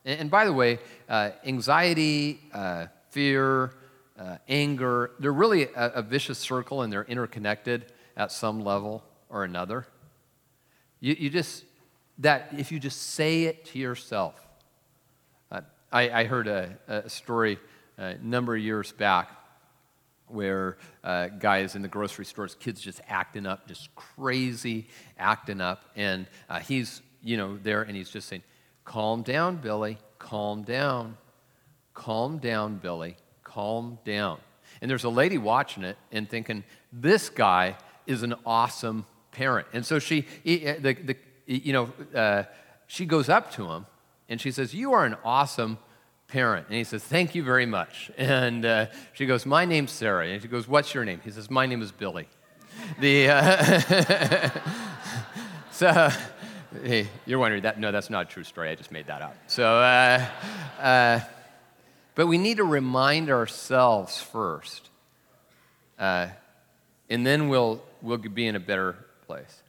And, 0.06 0.22
and 0.22 0.32
by 0.32 0.46
the 0.46 0.54
way, 0.54 0.80
uh, 1.08 1.32
anxiety, 1.46 2.42
uh, 2.54 2.88
fear, 3.12 3.74
uh, 4.18 4.38
anger, 4.48 5.12
they're 5.20 5.32
really 5.32 5.64
a, 5.64 5.92
a, 5.96 6.02
vicious 6.02 6.38
circle 6.38 6.82
and 6.82 6.92
they're 6.92 7.06
interconnected 7.06 7.92
at 8.18 8.32
some 8.32 8.60
level 8.60 9.04
or 9.30 9.44
another. 9.44 9.88
You, 11.00 11.16
you 11.18 11.30
just, 11.30 11.64
that 12.20 12.50
if 12.58 12.72
you 12.72 12.80
just 12.80 13.14
say 13.14 13.44
it 13.44 13.66
to 13.66 13.80
yourself. 13.80 14.36
Uh, 15.52 15.62
I, 15.92 16.10
I, 16.10 16.24
heard 16.26 16.48
a, 16.48 16.78
a 16.88 17.10
story 17.10 17.60
a 17.98 18.16
number 18.16 18.56
of 18.56 18.62
years 18.62 18.92
back 18.92 19.32
where 20.28 20.78
uh, 21.04 21.28
guys 21.28 21.76
in 21.76 21.82
the 21.82 21.88
grocery 21.88 22.26
stores, 22.26 22.56
kids 22.56 22.82
just 22.82 23.02
acting 23.08 23.46
up, 23.46 23.68
just 23.68 23.94
crazy 23.96 24.88
acting 25.18 25.62
up. 25.62 25.86
And 25.96 26.28
uh, 26.50 26.60
he's, 26.60 27.02
you 27.24 27.38
know, 27.38 27.58
there 27.58 27.82
and 27.82 27.96
he's 27.96 28.10
just 28.10 28.28
saying, 28.28 28.44
calm 28.86 29.22
down, 29.22 29.58
Billy, 29.58 29.98
calm 30.18 30.64
down. 30.64 31.18
Calm 32.00 32.38
down, 32.38 32.78
Billy. 32.78 33.18
Calm 33.44 34.00
down. 34.06 34.40
And 34.82 34.90
there's 34.90 35.04
a 35.04 35.10
lady 35.10 35.38
watching 35.38 35.84
it 35.84 35.98
and 36.14 36.30
thinking, 36.30 36.64
this 36.94 37.28
guy 37.28 37.76
is 38.08 38.24
an 38.24 38.36
awesome 38.46 39.06
parent. 39.34 39.68
And 39.74 39.86
so 39.86 40.00
she, 40.00 40.22
uh, 40.22 40.76
the, 40.80 40.94
the, 40.94 41.18
you 41.46 41.74
know, 41.74 41.92
uh, 42.16 42.44
she 42.88 43.06
goes 43.06 43.28
up 43.28 43.52
to 43.56 43.70
him 43.70 43.86
and 44.30 44.40
she 44.40 44.50
says, 44.50 44.74
You 44.74 44.94
are 44.94 45.06
an 45.06 45.18
awesome 45.26 45.78
parent. 46.30 46.68
And 46.68 46.78
he 46.78 46.86
says, 46.86 47.04
Thank 47.04 47.36
you 47.36 47.44
very 47.44 47.66
much. 47.66 48.10
And 48.18 48.66
uh, 48.66 48.86
she 49.12 49.26
goes, 49.26 49.46
My 49.46 49.66
name's 49.66 49.92
Sarah. 49.92 50.26
And 50.26 50.42
she 50.42 50.48
goes, 50.48 50.70
What's 50.70 50.94
your 50.94 51.04
name? 51.04 51.20
He 51.26 51.32
says, 51.32 51.52
My 51.52 51.66
name 51.66 51.82
is 51.82 51.92
Billy. 51.92 52.28
The, 53.02 53.28
uh, 53.30 54.50
so, 55.72 56.10
hey, 56.82 57.10
you're 57.26 57.40
wondering 57.40 57.64
that? 57.64 57.78
No, 57.78 57.92
that's 57.92 58.10
not 58.10 58.28
a 58.28 58.30
true 58.30 58.46
story. 58.46 58.70
I 58.70 58.76
just 58.76 58.90
made 58.90 59.08
that 59.08 59.22
up. 59.22 59.36
So, 59.48 59.66
uh, 59.66 60.26
uh 60.80 61.20
but 62.20 62.28
we 62.28 62.38
need 62.38 62.58
to 62.58 62.66
remind 62.66 63.30
ourselves 63.30 64.22
first, 64.22 64.90
uh, 65.98 66.28
and 67.10 67.26
then 67.26 67.48
we'll, 67.48 67.82
we'll 68.02 68.18
be 68.18 68.46
in 68.46 68.58
a 68.58 68.60
better 68.60 68.98
place. 69.26 69.64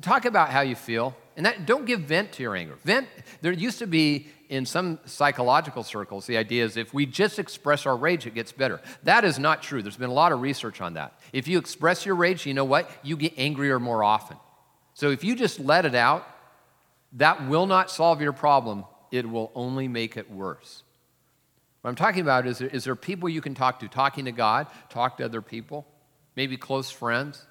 Talk 0.00 0.24
about 0.24 0.48
how 0.48 0.62
you 0.62 0.74
feel, 0.74 1.14
and 1.36 1.44
that, 1.44 1.66
don't 1.66 1.84
give 1.84 2.00
vent 2.00 2.32
to 2.32 2.42
your 2.42 2.56
anger. 2.56 2.76
Vent, 2.84 3.06
there 3.42 3.52
used 3.52 3.80
to 3.80 3.86
be 3.86 4.28
in 4.48 4.64
some 4.64 4.98
psychological 5.04 5.82
circles, 5.82 6.24
the 6.24 6.38
idea 6.38 6.64
is 6.64 6.78
if 6.78 6.94
we 6.94 7.04
just 7.04 7.38
express 7.38 7.84
our 7.84 7.98
rage, 7.98 8.26
it 8.26 8.32
gets 8.32 8.52
better. 8.52 8.80
That 9.02 9.22
is 9.22 9.38
not 9.38 9.62
true. 9.62 9.82
There's 9.82 9.98
been 9.98 10.08
a 10.08 10.14
lot 10.14 10.32
of 10.32 10.40
research 10.40 10.80
on 10.80 10.94
that. 10.94 11.20
If 11.34 11.48
you 11.48 11.58
express 11.58 12.06
your 12.06 12.14
rage, 12.14 12.46
you 12.46 12.54
know 12.54 12.64
what? 12.64 12.90
You 13.02 13.14
get 13.14 13.34
angrier 13.36 13.78
more 13.78 14.02
often. 14.02 14.38
So 14.94 15.10
if 15.10 15.22
you 15.22 15.36
just 15.36 15.60
let 15.60 15.84
it 15.84 15.94
out, 15.94 16.26
that 17.12 17.46
will 17.46 17.66
not 17.66 17.90
solve 17.90 18.22
your 18.22 18.32
problem, 18.32 18.86
it 19.10 19.28
will 19.28 19.52
only 19.54 19.86
make 19.86 20.16
it 20.16 20.30
worse. 20.30 20.82
What 21.86 21.90
I'm 21.90 21.94
talking 21.94 22.22
about 22.22 22.48
is, 22.48 22.60
is 22.60 22.82
there 22.82 22.96
people 22.96 23.28
you 23.28 23.40
can 23.40 23.54
talk 23.54 23.78
to? 23.78 23.86
Talking 23.86 24.24
to 24.24 24.32
God, 24.32 24.66
talk 24.88 25.18
to 25.18 25.24
other 25.24 25.40
people, 25.40 25.86
maybe 26.34 26.56
close 26.56 26.90
friends. 26.90 27.46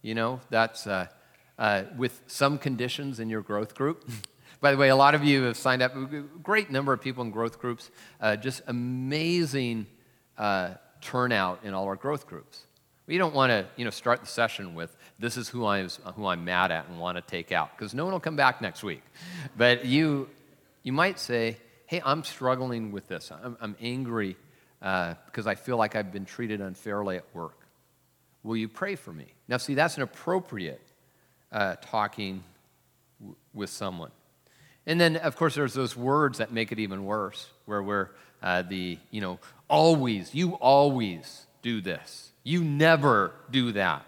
You 0.00 0.14
know, 0.14 0.40
that's 0.48 0.86
uh, 0.86 1.08
uh, 1.58 1.82
with 1.96 2.22
some 2.28 2.56
conditions 2.56 3.18
in 3.18 3.28
your 3.28 3.40
growth 3.40 3.74
group. 3.74 4.08
By 4.60 4.70
the 4.70 4.76
way, 4.76 4.90
a 4.90 4.94
lot 4.94 5.16
of 5.16 5.24
you 5.24 5.42
have 5.42 5.56
signed 5.56 5.82
up, 5.82 5.92
great 6.40 6.70
number 6.70 6.92
of 6.92 7.00
people 7.00 7.24
in 7.24 7.32
growth 7.32 7.58
groups, 7.58 7.90
uh, 8.20 8.36
just 8.36 8.62
amazing 8.68 9.88
uh, 10.38 10.74
turnout 11.00 11.64
in 11.64 11.74
all 11.74 11.86
our 11.86 11.96
growth 11.96 12.28
groups. 12.28 12.60
We 13.08 13.18
don't 13.18 13.34
want 13.34 13.50
to, 13.50 13.66
you 13.74 13.84
know, 13.84 13.90
start 13.90 14.20
the 14.20 14.28
session 14.28 14.76
with 14.76 14.96
this 15.18 15.36
is 15.36 15.48
who 15.48 15.66
I'm, 15.66 15.88
who 16.14 16.26
I'm 16.26 16.44
mad 16.44 16.70
at 16.70 16.86
and 16.86 17.00
want 17.00 17.16
to 17.16 17.22
take 17.22 17.50
out, 17.50 17.76
because 17.76 17.92
no 17.92 18.04
one 18.04 18.12
will 18.12 18.20
come 18.20 18.36
back 18.36 18.62
next 18.62 18.84
week. 18.84 19.02
But 19.56 19.84
you, 19.84 20.30
you 20.84 20.92
might 20.92 21.18
say, 21.18 21.56
hey, 21.90 22.00
I'm 22.04 22.22
struggling 22.22 22.92
with 22.92 23.08
this. 23.08 23.32
I'm, 23.32 23.56
I'm 23.60 23.76
angry 23.80 24.36
uh, 24.80 25.14
because 25.26 25.48
I 25.48 25.56
feel 25.56 25.76
like 25.76 25.96
I've 25.96 26.12
been 26.12 26.24
treated 26.24 26.60
unfairly 26.60 27.16
at 27.16 27.24
work. 27.34 27.58
Will 28.44 28.56
you 28.56 28.68
pray 28.68 28.94
for 28.94 29.12
me? 29.12 29.26
Now, 29.48 29.56
see, 29.56 29.74
that's 29.74 29.96
an 29.96 30.04
appropriate 30.04 30.80
uh, 31.50 31.74
talking 31.82 32.44
w- 33.18 33.34
with 33.52 33.70
someone. 33.70 34.12
And 34.86 35.00
then, 35.00 35.16
of 35.16 35.34
course, 35.34 35.56
there's 35.56 35.74
those 35.74 35.96
words 35.96 36.38
that 36.38 36.52
make 36.52 36.70
it 36.70 36.78
even 36.78 37.04
worse, 37.06 37.48
where 37.66 37.82
we're 37.82 38.10
uh, 38.40 38.62
the, 38.62 38.96
you 39.10 39.20
know, 39.20 39.40
always, 39.66 40.32
you 40.32 40.52
always 40.52 41.44
do 41.60 41.80
this. 41.80 42.30
You 42.44 42.62
never 42.62 43.32
do 43.50 43.72
that. 43.72 44.06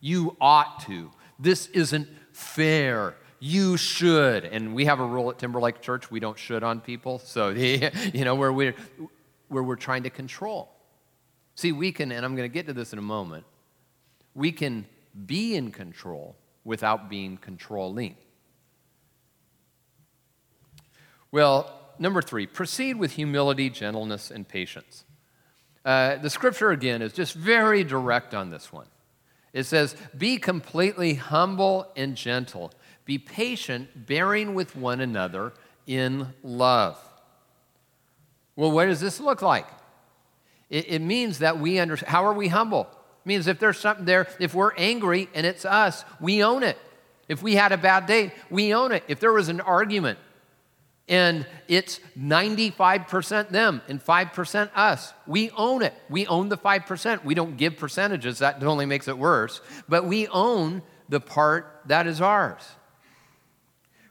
You 0.00 0.34
ought 0.40 0.80
to. 0.86 1.10
This 1.38 1.66
isn't 1.66 2.08
fair. 2.32 3.16
You 3.40 3.76
should. 3.76 4.44
And 4.44 4.74
we 4.74 4.86
have 4.86 5.00
a 5.00 5.04
rule 5.04 5.30
at 5.30 5.38
Timberlake 5.38 5.80
Church 5.80 6.10
we 6.10 6.20
don't 6.20 6.38
should 6.38 6.62
on 6.62 6.80
people. 6.80 7.18
So, 7.18 7.48
you 7.50 7.90
know, 8.24 8.34
where 8.34 8.52
we're, 8.52 8.74
where 9.48 9.62
we're 9.62 9.76
trying 9.76 10.02
to 10.04 10.10
control. 10.10 10.70
See, 11.54 11.72
we 11.72 11.92
can, 11.92 12.12
and 12.12 12.24
I'm 12.24 12.36
going 12.36 12.48
to 12.48 12.52
get 12.52 12.66
to 12.66 12.72
this 12.72 12.92
in 12.92 12.98
a 12.98 13.02
moment, 13.02 13.44
we 14.34 14.52
can 14.52 14.86
be 15.26 15.56
in 15.56 15.72
control 15.72 16.36
without 16.64 17.08
being 17.08 17.36
controlling. 17.36 18.16
Well, 21.30 21.72
number 21.98 22.22
three, 22.22 22.46
proceed 22.46 22.96
with 22.96 23.12
humility, 23.12 23.70
gentleness, 23.70 24.30
and 24.30 24.46
patience. 24.46 25.04
Uh, 25.84 26.16
the 26.16 26.30
scripture, 26.30 26.70
again, 26.70 27.02
is 27.02 27.12
just 27.12 27.34
very 27.34 27.84
direct 27.84 28.34
on 28.34 28.50
this 28.50 28.72
one. 28.72 28.86
It 29.52 29.64
says, 29.64 29.96
Be 30.16 30.38
completely 30.38 31.14
humble 31.14 31.90
and 31.96 32.16
gentle. 32.16 32.72
Be 33.08 33.16
patient, 33.16 34.04
bearing 34.06 34.54
with 34.54 34.76
one 34.76 35.00
another 35.00 35.54
in 35.86 36.34
love. 36.42 36.98
Well, 38.54 38.70
what 38.70 38.84
does 38.84 39.00
this 39.00 39.18
look 39.18 39.40
like? 39.40 39.66
It, 40.68 40.90
it 40.90 40.98
means 40.98 41.38
that 41.38 41.58
we 41.58 41.78
understand. 41.78 42.10
How 42.12 42.26
are 42.26 42.34
we 42.34 42.48
humble? 42.48 42.82
It 42.82 43.26
means 43.26 43.46
if 43.46 43.58
there's 43.58 43.80
something 43.80 44.04
there, 44.04 44.28
if 44.38 44.52
we're 44.52 44.74
angry 44.74 45.30
and 45.32 45.46
it's 45.46 45.64
us, 45.64 46.04
we 46.20 46.44
own 46.44 46.62
it. 46.62 46.76
If 47.30 47.42
we 47.42 47.54
had 47.54 47.72
a 47.72 47.78
bad 47.78 48.04
day, 48.04 48.34
we 48.50 48.74
own 48.74 48.92
it. 48.92 49.04
If 49.08 49.20
there 49.20 49.32
was 49.32 49.48
an 49.48 49.62
argument, 49.62 50.18
and 51.08 51.46
it's 51.66 52.00
95% 52.18 53.48
them 53.48 53.80
and 53.88 54.04
5% 54.04 54.70
us. 54.74 55.14
We 55.26 55.50
own 55.52 55.80
it. 55.80 55.94
We 56.10 56.26
own 56.26 56.50
the 56.50 56.58
5%. 56.58 57.24
We 57.24 57.34
don't 57.34 57.56
give 57.56 57.78
percentages, 57.78 58.40
that 58.40 58.62
only 58.62 58.84
makes 58.84 59.08
it 59.08 59.16
worse. 59.16 59.62
But 59.88 60.04
we 60.04 60.28
own 60.28 60.82
the 61.08 61.20
part 61.20 61.84
that 61.86 62.06
is 62.06 62.20
ours. 62.20 62.68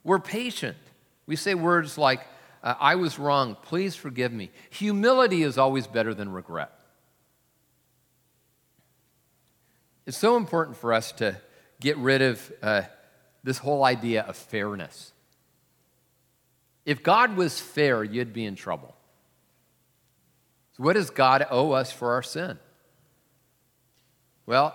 We're 0.08 0.20
patient. 0.20 0.78
We 1.26 1.36
say 1.36 1.54
words 1.54 1.98
like, 1.98 2.26
I 2.64 2.96
was 2.96 3.20
wrong, 3.20 3.58
please 3.62 3.94
forgive 3.94 4.32
me. 4.32 4.52
Humility 4.70 5.44
is 5.44 5.58
always 5.58 5.86
better 5.86 6.14
than 6.14 6.32
regret. 6.32 6.72
It's 10.06 10.18
so 10.18 10.38
important 10.38 10.78
for 10.78 10.94
us 10.94 11.12
to 11.14 11.36
get 11.82 11.98
rid 11.98 12.22
of 12.22 12.54
uh, 12.64 12.84
this 13.44 13.58
whole 13.58 13.84
idea 13.84 14.22
of 14.24 14.38
fairness. 14.38 15.12
If 16.86 17.04
God 17.04 17.36
was 17.36 17.60
fair, 17.60 18.02
you'd 18.02 18.32
be 18.32 18.46
in 18.46 18.56
trouble. 18.56 18.96
So, 20.78 20.84
what 20.84 20.94
does 20.94 21.10
God 21.10 21.46
owe 21.50 21.74
us 21.74 21.92
for 21.92 22.14
our 22.14 22.24
sin? 22.24 22.58
Well, 24.46 24.74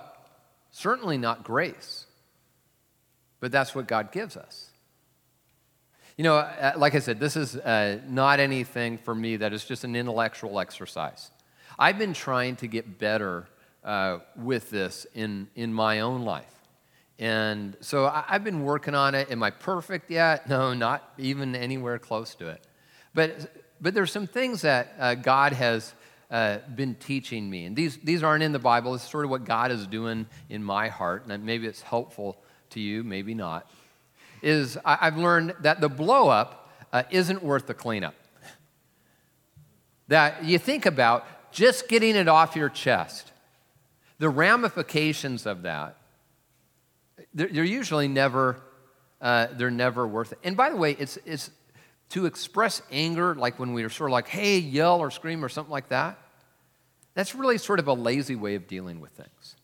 certainly 0.73 1.17
not 1.17 1.43
grace, 1.43 2.05
but 3.41 3.51
that's 3.51 3.75
what 3.75 3.89
God 3.89 4.13
gives 4.13 4.37
us. 4.37 4.72
You 6.17 6.25
know, 6.25 6.37
uh, 6.37 6.75
like 6.77 6.95
I 6.95 6.99
said, 6.99 7.19
this 7.19 7.37
is 7.37 7.57
uh, 7.57 7.99
not 8.07 8.39
anything 8.39 8.99
for 8.99 9.15
me 9.15 9.37
that 9.37 9.53
is 9.53 9.65
just 9.65 9.85
an 9.85 9.97
intellectual 9.97 10.61
exercise. 10.61 11.31
I've 11.79 11.99
been 11.99 12.13
trying 12.13 12.57
to 12.57 12.67
get 12.67 12.99
better 12.99 13.47
uh, 13.83 14.19
with 14.37 14.71
this 14.71 15.07
in, 15.15 15.49
in 15.55 15.73
my 15.73 16.01
own 16.01 16.23
life. 16.23 16.53
And 17.19 17.77
so 17.81 18.07
I, 18.07 18.25
have 18.29 18.45
been 18.45 18.63
working 18.63 18.95
on 18.95 19.15
it. 19.15 19.31
Am 19.31 19.43
I 19.43 19.51
perfect 19.51 20.11
yet? 20.11 20.49
No, 20.49 20.75
not 20.75 21.13
even 21.17 21.55
anywhere 21.55 21.99
close 21.99 22.35
to 22.37 22.49
it. 22.49 22.61
But, 23.15 23.51
but 23.81 23.95
there's 23.95 24.13
some 24.13 24.27
things 24.27 24.63
that 24.63 24.95
uh, 24.99 25.15
God 25.15 25.53
has 25.55 25.95
uh, 26.31 26.59
been 26.75 26.95
teaching 26.95 27.49
me. 27.49 27.65
And 27.65 27.75
these, 27.75 27.97
these 27.99 28.23
aren't 28.23 28.43
in 28.43 28.53
the 28.53 28.59
Bible. 28.59 28.95
It's 28.95 29.09
sort 29.09 29.25
of 29.25 29.31
what 29.31 29.45
God 29.45 29.71
is 29.71 29.87
doing 29.87 30.27
in 30.51 30.63
my 30.63 30.89
heart. 30.89 31.27
And 31.27 31.45
maybe 31.45 31.67
it's 31.67 31.83
helpful 31.83 32.43
to 32.71 32.81
you, 32.81 33.03
maybe 33.03 33.35
not. 33.35 33.71
Is 34.43 34.77
I, 34.85 34.97
have 34.97 35.17
learned 35.17 35.55
that 35.61 35.81
the 35.81 35.89
blow 35.89 36.29
up 36.29 36.71
uh, 36.93 37.05
isn't 37.11 37.43
worth 37.43 37.67
the 37.67 37.75
cleanup. 37.75 38.15
That 40.09 40.45
you 40.45 40.59
think 40.59 40.85
about 40.85 41.25
just 41.53 41.89
getting 41.89 42.17
it 42.17 42.29
off 42.29 42.57
your 42.57 42.69
chest, 42.69 43.33
the 44.19 44.29
ramifications 44.29 45.47
of 45.47 45.63
that 45.63 45.97
they're, 47.35 47.49
they're 47.49 47.65
usually 47.65 48.09
never, 48.09 48.61
uh, 49.21 49.49
they're 49.53 49.71
never 49.71 50.07
worth 50.07 50.33
it. 50.33 50.39
And 50.45 50.57
by 50.57 50.71
the 50.71 50.77
way, 50.77 50.93
it's, 50.99 51.19
it's 51.25 51.51
to 52.11 52.27
express 52.27 52.83
anger, 52.91 53.35
like 53.35 53.59
when 53.59 53.73
we 53.73 53.83
are 53.85 53.89
sort 53.89 54.11
of 54.11 54.13
like, 54.13 54.29
hey, 54.29 54.59
yell 54.59 55.01
or 55.01 55.11
scream 55.11 55.45
or 55.45 55.49
something 55.49 55.73
like 55.73 55.89
that, 55.89 56.19
that's 57.15 57.35
really 57.35 57.59
sort 57.59 57.79
of 57.79 57.89
a 57.89 57.93
lazy 57.93 58.37
way 58.37 58.55
of 58.55 58.67
dealing 58.67 59.01
with 59.01 59.13
things. 59.13 59.57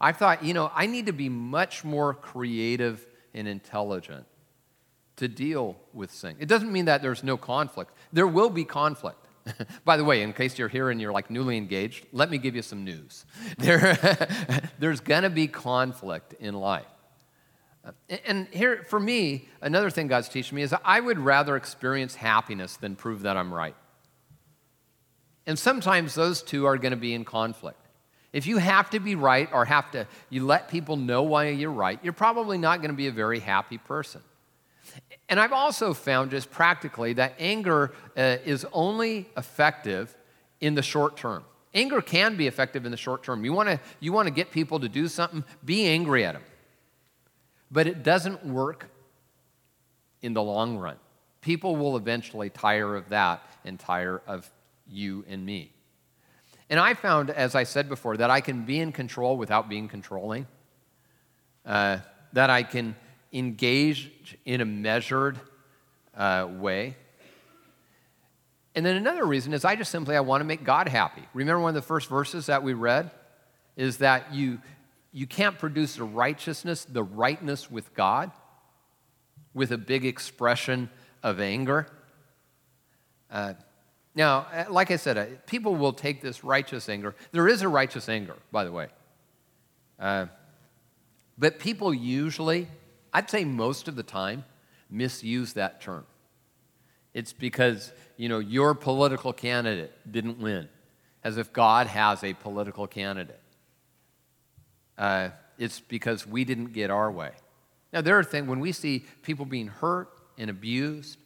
I 0.00 0.12
thought, 0.12 0.44
you 0.44 0.52
know, 0.52 0.70
I 0.74 0.86
need 0.86 1.06
to 1.06 1.12
be 1.12 1.28
much 1.28 1.84
more 1.84 2.14
creative 2.14 3.04
and 3.36 3.46
intelligent 3.46 4.26
to 5.16 5.28
deal 5.28 5.76
with 5.92 6.10
sin. 6.10 6.36
It 6.38 6.46
doesn't 6.46 6.70
mean 6.70 6.86
that 6.86 7.02
there's 7.02 7.24
no 7.24 7.36
conflict. 7.36 7.92
There 8.12 8.26
will 8.26 8.50
be 8.50 8.64
conflict. 8.64 9.26
By 9.84 9.96
the 9.96 10.04
way, 10.04 10.22
in 10.22 10.32
case 10.32 10.58
you're 10.58 10.68
here 10.68 10.90
and 10.90 11.00
you're 11.00 11.12
like 11.12 11.30
newly 11.30 11.56
engaged, 11.56 12.06
let 12.12 12.30
me 12.30 12.38
give 12.38 12.54
you 12.54 12.62
some 12.62 12.84
news. 12.84 13.24
There, 13.58 13.96
there's 14.78 15.00
going 15.00 15.22
to 15.22 15.30
be 15.30 15.46
conflict 15.46 16.34
in 16.34 16.54
life. 16.54 16.84
Uh, 17.84 17.92
and 18.26 18.48
here, 18.48 18.84
for 18.88 19.00
me, 19.00 19.48
another 19.62 19.90
thing 19.90 20.08
God's 20.08 20.28
teaching 20.28 20.56
me 20.56 20.62
is 20.62 20.74
I 20.84 21.00
would 21.00 21.18
rather 21.18 21.56
experience 21.56 22.16
happiness 22.16 22.76
than 22.76 22.96
prove 22.96 23.22
that 23.22 23.36
I'm 23.36 23.54
right. 23.54 23.76
And 25.46 25.58
sometimes 25.58 26.14
those 26.14 26.42
two 26.42 26.66
are 26.66 26.76
going 26.76 26.90
to 26.90 26.96
be 26.96 27.14
in 27.14 27.24
conflict. 27.24 27.85
If 28.36 28.46
you 28.46 28.58
have 28.58 28.90
to 28.90 29.00
be 29.00 29.14
right 29.14 29.48
or 29.50 29.64
have 29.64 29.90
to, 29.92 30.06
you 30.28 30.44
let 30.44 30.68
people 30.68 30.98
know 30.98 31.22
why 31.22 31.48
you're 31.48 31.70
right, 31.70 31.98
you're 32.02 32.12
probably 32.12 32.58
not 32.58 32.82
going 32.82 32.90
to 32.90 32.96
be 32.96 33.06
a 33.06 33.10
very 33.10 33.40
happy 33.40 33.78
person. 33.78 34.20
And 35.30 35.40
I've 35.40 35.54
also 35.54 35.94
found 35.94 36.32
just 36.32 36.50
practically 36.50 37.14
that 37.14 37.32
anger 37.38 37.94
uh, 38.14 38.36
is 38.44 38.66
only 38.74 39.26
effective 39.38 40.14
in 40.60 40.74
the 40.74 40.82
short 40.82 41.16
term. 41.16 41.44
Anger 41.72 42.02
can 42.02 42.36
be 42.36 42.46
effective 42.46 42.84
in 42.84 42.90
the 42.90 42.98
short 42.98 43.22
term. 43.22 43.42
You 43.42 43.54
want 43.54 43.70
to 43.70 43.80
you 44.00 44.12
want 44.12 44.28
to 44.28 44.34
get 44.34 44.50
people 44.50 44.80
to 44.80 44.88
do 44.90 45.08
something, 45.08 45.42
be 45.64 45.86
angry 45.86 46.26
at 46.26 46.34
them. 46.34 46.44
But 47.70 47.86
it 47.86 48.02
doesn't 48.02 48.44
work 48.44 48.90
in 50.20 50.34
the 50.34 50.42
long 50.42 50.76
run. 50.76 50.96
People 51.40 51.74
will 51.74 51.96
eventually 51.96 52.50
tire 52.50 52.96
of 52.96 53.08
that 53.08 53.42
and 53.64 53.80
tire 53.80 54.20
of 54.26 54.50
you 54.86 55.24
and 55.26 55.46
me. 55.46 55.72
And 56.68 56.80
I 56.80 56.94
found, 56.94 57.30
as 57.30 57.54
I 57.54 57.64
said 57.64 57.88
before, 57.88 58.16
that 58.16 58.30
I 58.30 58.40
can 58.40 58.64
be 58.64 58.80
in 58.80 58.92
control 58.92 59.36
without 59.36 59.68
being 59.68 59.88
controlling. 59.88 60.46
Uh, 61.64 61.98
that 62.32 62.50
I 62.50 62.62
can 62.62 62.96
engage 63.32 64.36
in 64.44 64.60
a 64.60 64.64
measured 64.64 65.38
uh, 66.16 66.48
way. 66.50 66.96
And 68.74 68.84
then 68.84 68.96
another 68.96 69.24
reason 69.24 69.52
is 69.52 69.64
I 69.64 69.74
just 69.74 69.90
simply 69.90 70.16
I 70.16 70.20
want 70.20 70.42
to 70.42 70.44
make 70.44 70.64
God 70.64 70.88
happy. 70.88 71.22
Remember 71.32 71.60
one 71.60 71.70
of 71.70 71.74
the 71.74 71.82
first 71.82 72.08
verses 72.08 72.46
that 72.46 72.62
we 72.62 72.74
read 72.74 73.10
is 73.76 73.98
that 73.98 74.34
you 74.34 74.60
you 75.12 75.26
can't 75.26 75.58
produce 75.58 75.96
the 75.96 76.04
righteousness, 76.04 76.84
the 76.84 77.02
rightness 77.02 77.70
with 77.70 77.94
God 77.94 78.30
with 79.54 79.72
a 79.72 79.78
big 79.78 80.04
expression 80.04 80.90
of 81.22 81.40
anger. 81.40 81.86
Uh, 83.30 83.54
now, 84.16 84.46
uh, 84.52 84.64
like 84.68 84.90
I 84.90 84.96
said, 84.96 85.16
uh, 85.16 85.26
people 85.46 85.76
will 85.76 85.92
take 85.92 86.20
this 86.20 86.42
righteous 86.42 86.88
anger. 86.88 87.14
There 87.30 87.46
is 87.46 87.62
a 87.62 87.68
righteous 87.68 88.08
anger, 88.08 88.34
by 88.50 88.64
the 88.64 88.72
way. 88.72 88.88
Uh, 90.00 90.26
but 91.38 91.60
people 91.60 91.94
usually 91.94 92.66
I'd 93.16 93.30
say 93.30 93.46
most 93.46 93.88
of 93.88 93.96
the 93.96 94.02
time, 94.02 94.44
misuse 94.90 95.54
that 95.54 95.80
term. 95.80 96.04
It's 97.14 97.32
because, 97.32 97.90
you 98.18 98.28
know, 98.28 98.40
your 98.40 98.74
political 98.74 99.32
candidate 99.32 99.90
didn't 100.12 100.38
win, 100.38 100.68
as 101.24 101.38
if 101.38 101.50
God 101.50 101.86
has 101.86 102.22
a 102.22 102.34
political 102.34 102.86
candidate. 102.86 103.40
Uh, 104.98 105.30
it's 105.58 105.80
because 105.80 106.26
we 106.26 106.44
didn't 106.44 106.74
get 106.74 106.90
our 106.90 107.10
way. 107.10 107.30
Now, 107.90 108.02
there 108.02 108.18
are 108.18 108.22
things, 108.22 108.48
when 108.48 108.60
we 108.60 108.70
see 108.70 109.06
people 109.22 109.46
being 109.46 109.68
hurt 109.68 110.10
and 110.36 110.50
abused, 110.50 111.16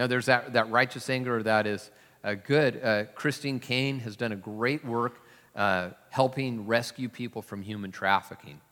now 0.00 0.06
there's 0.06 0.24
that, 0.26 0.54
that 0.54 0.70
righteous 0.70 1.10
anger 1.10 1.42
that 1.42 1.66
is 1.66 1.90
uh, 2.24 2.32
good. 2.32 2.82
Uh, 2.82 3.04
Christine 3.14 3.60
Caine 3.60 3.98
has 3.98 4.16
done 4.16 4.32
a 4.32 4.36
great 4.36 4.82
work 4.82 5.20
uh, 5.54 5.90
helping 6.08 6.66
rescue 6.66 7.10
people 7.10 7.42
from 7.42 7.60
human 7.60 7.92
trafficking. 7.92 8.62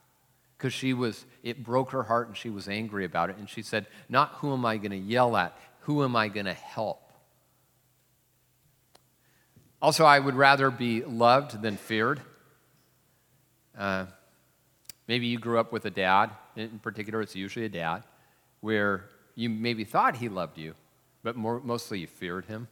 Because 0.57 0.73
she 0.73 0.95
was 0.95 1.27
it 1.43 1.63
broke 1.63 1.91
her 1.91 2.03
heart 2.03 2.29
and 2.29 2.37
she 2.37 2.49
was 2.49 2.67
angry 2.67 3.05
about 3.05 3.29
it. 3.29 3.37
And 3.37 3.47
she 3.47 3.61
said 3.61 3.85
not 4.09 4.37
who 4.37 4.55
am 4.55 4.65
i 4.65 4.79
going 4.79 4.93
to 4.93 4.97
yell 4.97 5.37
at 5.37 5.55
who 5.81 6.03
am 6.03 6.17
i 6.17 6.29
going 6.29 6.47
to 6.47 6.55
help? 6.55 7.13
Also 9.83 10.07
i 10.07 10.19
would 10.19 10.35
rather 10.35 10.71
be 10.71 11.05
loved 11.05 11.61
than 11.61 11.77
feared. 11.77 12.23
Uh, 13.77 14.07
maybe 15.07 15.27
you 15.27 15.39
grew 15.39 15.59
up 15.59 15.73
with 15.73 15.85
a 15.85 15.91
dad 15.91 16.31
in 16.57 16.79
particular 16.79 17.21
it's 17.21 17.37
usually 17.37 17.67
a 17.67 17.69
dad 17.69 18.03
where 18.63 19.05
you 19.35 19.51
maybe 19.51 19.85
thought 19.85 20.17
he 20.17 20.31
loved 20.31 20.57
you 20.57 20.75
but 21.23 21.37
more, 21.37 21.61
mostly 21.61 22.01
you 22.01 22.07
feared 22.07 22.45
him 22.47 22.69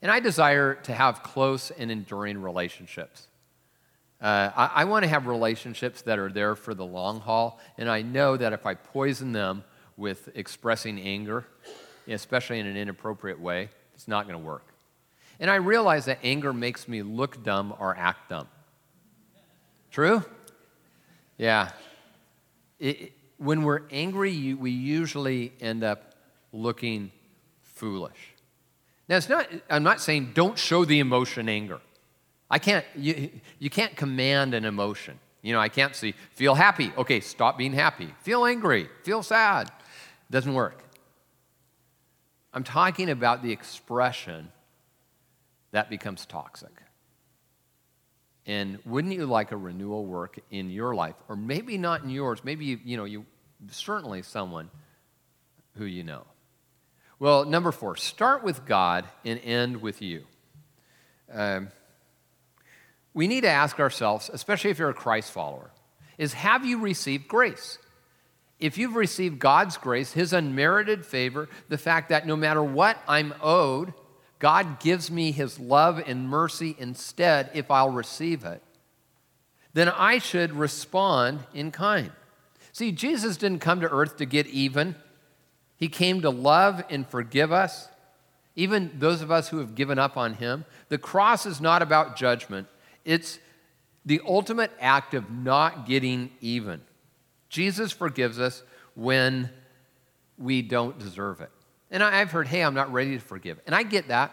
and 0.00 0.10
i 0.10 0.20
desire 0.20 0.74
to 0.74 0.92
have 0.92 1.22
close 1.22 1.70
and 1.70 1.90
enduring 1.90 2.40
relationships 2.40 3.28
uh, 4.22 4.52
I, 4.54 4.82
I 4.82 4.84
want 4.84 5.02
to 5.02 5.08
have 5.08 5.26
relationships 5.26 6.02
that 6.02 6.20
are 6.20 6.30
there 6.30 6.54
for 6.54 6.74
the 6.74 6.86
long 6.86 7.18
haul, 7.18 7.58
and 7.76 7.90
I 7.90 8.02
know 8.02 8.36
that 8.36 8.52
if 8.52 8.66
I 8.66 8.74
poison 8.74 9.32
them 9.32 9.64
with 9.96 10.28
expressing 10.36 11.00
anger, 11.00 11.44
especially 12.06 12.60
in 12.60 12.66
an 12.66 12.76
inappropriate 12.76 13.40
way, 13.40 13.68
it's 13.94 14.06
not 14.06 14.28
going 14.28 14.38
to 14.38 14.44
work. 14.44 14.64
And 15.40 15.50
I 15.50 15.56
realize 15.56 16.04
that 16.04 16.20
anger 16.22 16.52
makes 16.52 16.86
me 16.86 17.02
look 17.02 17.42
dumb 17.42 17.74
or 17.80 17.96
act 17.96 18.30
dumb. 18.30 18.46
True? 19.90 20.24
Yeah. 21.36 21.70
It, 22.78 23.12
when 23.38 23.64
we're 23.64 23.82
angry, 23.90 24.54
we 24.54 24.70
usually 24.70 25.52
end 25.60 25.82
up 25.82 26.14
looking 26.52 27.10
foolish. 27.82 28.36
Now, 29.08 29.16
it's 29.16 29.28
not, 29.28 29.48
I'm 29.68 29.82
not 29.82 30.00
saying 30.00 30.30
don't 30.34 30.56
show 30.56 30.84
the 30.84 31.00
emotion 31.00 31.48
anger. 31.48 31.80
I 32.48 32.60
can't, 32.60 32.86
you, 32.94 33.28
you 33.58 33.70
can't 33.70 33.96
command 33.96 34.54
an 34.54 34.64
emotion. 34.64 35.18
You 35.42 35.52
know, 35.52 35.58
I 35.58 35.68
can't 35.68 35.96
say, 35.96 36.14
feel 36.30 36.54
happy. 36.54 36.92
Okay, 36.96 37.18
stop 37.18 37.58
being 37.58 37.72
happy. 37.72 38.14
Feel 38.20 38.44
angry. 38.44 38.88
Feel 39.02 39.24
sad. 39.24 39.68
Doesn't 40.30 40.54
work. 40.54 40.84
I'm 42.54 42.62
talking 42.62 43.10
about 43.10 43.42
the 43.42 43.50
expression 43.50 44.52
that 45.72 45.90
becomes 45.90 46.24
toxic. 46.24 46.82
And 48.46 48.78
wouldn't 48.86 49.12
you 49.12 49.26
like 49.26 49.50
a 49.50 49.56
renewal 49.56 50.06
work 50.06 50.38
in 50.52 50.70
your 50.70 50.94
life? 50.94 51.16
Or 51.28 51.34
maybe 51.34 51.78
not 51.78 52.04
in 52.04 52.10
yours, 52.10 52.44
maybe 52.44 52.64
you, 52.64 52.78
you 52.84 52.96
know, 52.96 53.04
you 53.06 53.26
certainly 53.72 54.22
someone 54.22 54.70
who 55.74 55.84
you 55.84 56.04
know. 56.04 56.22
Well, 57.22 57.44
number 57.44 57.70
four, 57.70 57.94
start 57.94 58.42
with 58.42 58.66
God 58.66 59.04
and 59.24 59.38
end 59.44 59.80
with 59.80 60.02
you. 60.02 60.24
Um, 61.32 61.68
we 63.14 63.28
need 63.28 63.42
to 63.42 63.48
ask 63.48 63.78
ourselves, 63.78 64.28
especially 64.32 64.70
if 64.70 64.80
you're 64.80 64.90
a 64.90 64.92
Christ 64.92 65.30
follower, 65.30 65.70
is 66.18 66.32
have 66.32 66.66
you 66.66 66.80
received 66.80 67.28
grace? 67.28 67.78
If 68.58 68.76
you've 68.76 68.96
received 68.96 69.38
God's 69.38 69.76
grace, 69.76 70.14
His 70.14 70.32
unmerited 70.32 71.06
favor, 71.06 71.48
the 71.68 71.78
fact 71.78 72.08
that 72.08 72.26
no 72.26 72.34
matter 72.34 72.60
what 72.60 72.98
I'm 73.06 73.34
owed, 73.40 73.94
God 74.40 74.80
gives 74.80 75.08
me 75.08 75.30
His 75.30 75.60
love 75.60 76.02
and 76.04 76.28
mercy 76.28 76.74
instead 76.76 77.50
if 77.54 77.70
I'll 77.70 77.90
receive 77.90 78.44
it, 78.44 78.64
then 79.74 79.88
I 79.88 80.18
should 80.18 80.54
respond 80.54 81.44
in 81.54 81.70
kind. 81.70 82.10
See, 82.72 82.90
Jesus 82.90 83.36
didn't 83.36 83.60
come 83.60 83.80
to 83.80 83.88
earth 83.88 84.16
to 84.16 84.26
get 84.26 84.48
even, 84.48 84.96
He 85.82 85.88
came 85.88 86.20
to 86.20 86.30
love 86.30 86.84
and 86.90 87.04
forgive 87.04 87.50
us, 87.50 87.88
even 88.54 88.92
those 89.00 89.20
of 89.20 89.32
us 89.32 89.48
who 89.48 89.58
have 89.58 89.74
given 89.74 89.98
up 89.98 90.16
on 90.16 90.34
Him. 90.34 90.64
The 90.90 90.96
cross 90.96 91.44
is 91.44 91.60
not 91.60 91.82
about 91.82 92.14
judgment, 92.14 92.68
it's 93.04 93.40
the 94.06 94.20
ultimate 94.24 94.70
act 94.78 95.12
of 95.12 95.28
not 95.28 95.88
getting 95.88 96.30
even. 96.40 96.82
Jesus 97.48 97.90
forgives 97.90 98.38
us 98.38 98.62
when 98.94 99.50
we 100.38 100.62
don't 100.62 101.00
deserve 101.00 101.40
it. 101.40 101.50
And 101.90 102.00
I've 102.00 102.30
heard, 102.30 102.46
hey, 102.46 102.62
I'm 102.62 102.74
not 102.74 102.92
ready 102.92 103.18
to 103.18 103.20
forgive. 103.20 103.58
And 103.66 103.74
I 103.74 103.82
get 103.82 104.06
that, 104.06 104.32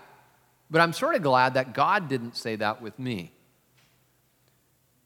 but 0.70 0.82
I'm 0.82 0.94
sort 0.94 1.16
of 1.16 1.24
glad 1.24 1.56
that 1.56 1.74
God 1.74 2.08
didn't 2.08 2.38
say 2.38 2.58
that 2.58 2.80
with 2.80 3.00
me. 3.00 3.32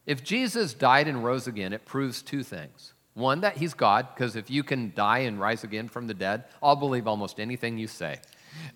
If 0.05 0.25
Jesus 0.25 0.73
died 0.73 1.07
and 1.07 1.23
rose 1.23 1.47
again, 1.47 1.71
it 1.71 1.85
proves 1.85 2.21
two 2.21 2.43
things. 2.43 2.92
One, 3.13 3.41
that 3.41 3.57
he's 3.57 3.73
God, 3.73 4.07
because 4.13 4.35
if 4.35 4.49
you 4.49 4.63
can 4.63 4.91
die 4.95 5.19
and 5.19 5.39
rise 5.39 5.63
again 5.63 5.87
from 5.87 6.07
the 6.07 6.13
dead, 6.13 6.45
I'll 6.61 6.75
believe 6.75 7.07
almost 7.07 7.39
anything 7.39 7.77
you 7.77 7.87
say. 7.87 8.19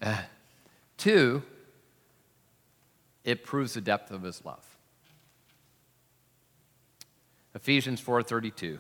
Uh, 0.02 0.22
two, 0.98 1.42
it 3.24 3.44
proves 3.44 3.74
the 3.74 3.82
depth 3.82 4.12
of 4.12 4.22
his 4.22 4.46
love. 4.46 4.64
Ephesians 7.56 8.00
4:32. 8.00 8.80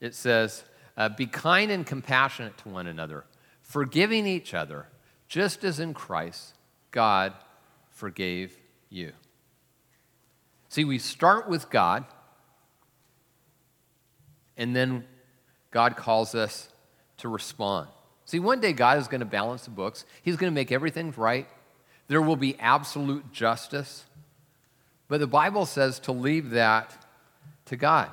It 0.00 0.14
says, 0.14 0.64
uh, 0.96 1.08
"Be 1.08 1.26
kind 1.26 1.72
and 1.72 1.84
compassionate 1.84 2.56
to 2.58 2.68
one 2.68 2.86
another, 2.86 3.24
forgiving 3.60 4.26
each 4.26 4.54
other, 4.54 4.88
just 5.26 5.64
as 5.64 5.80
in 5.80 5.92
Christ 5.92 6.54
God 6.92 7.34
forgave 7.90 8.56
you." 8.88 9.12
See, 10.68 10.84
we 10.84 10.98
start 10.98 11.48
with 11.48 11.68
God, 11.68 12.06
and 14.58 14.76
then 14.76 15.04
God 15.70 15.96
calls 15.96 16.34
us 16.34 16.68
to 17.18 17.28
respond. 17.28 17.88
See, 18.26 18.38
one 18.38 18.60
day 18.60 18.74
God 18.74 18.98
is 18.98 19.08
going 19.08 19.20
to 19.20 19.26
balance 19.26 19.64
the 19.64 19.70
books. 19.70 20.04
He's 20.22 20.36
going 20.36 20.52
to 20.52 20.54
make 20.54 20.70
everything 20.70 21.14
right. 21.16 21.46
There 22.08 22.20
will 22.20 22.36
be 22.36 22.58
absolute 22.58 23.32
justice. 23.32 24.04
But 25.08 25.20
the 25.20 25.26
Bible 25.26 25.64
says 25.64 25.98
to 26.00 26.12
leave 26.12 26.50
that 26.50 27.06
to 27.66 27.76
God. 27.76 28.10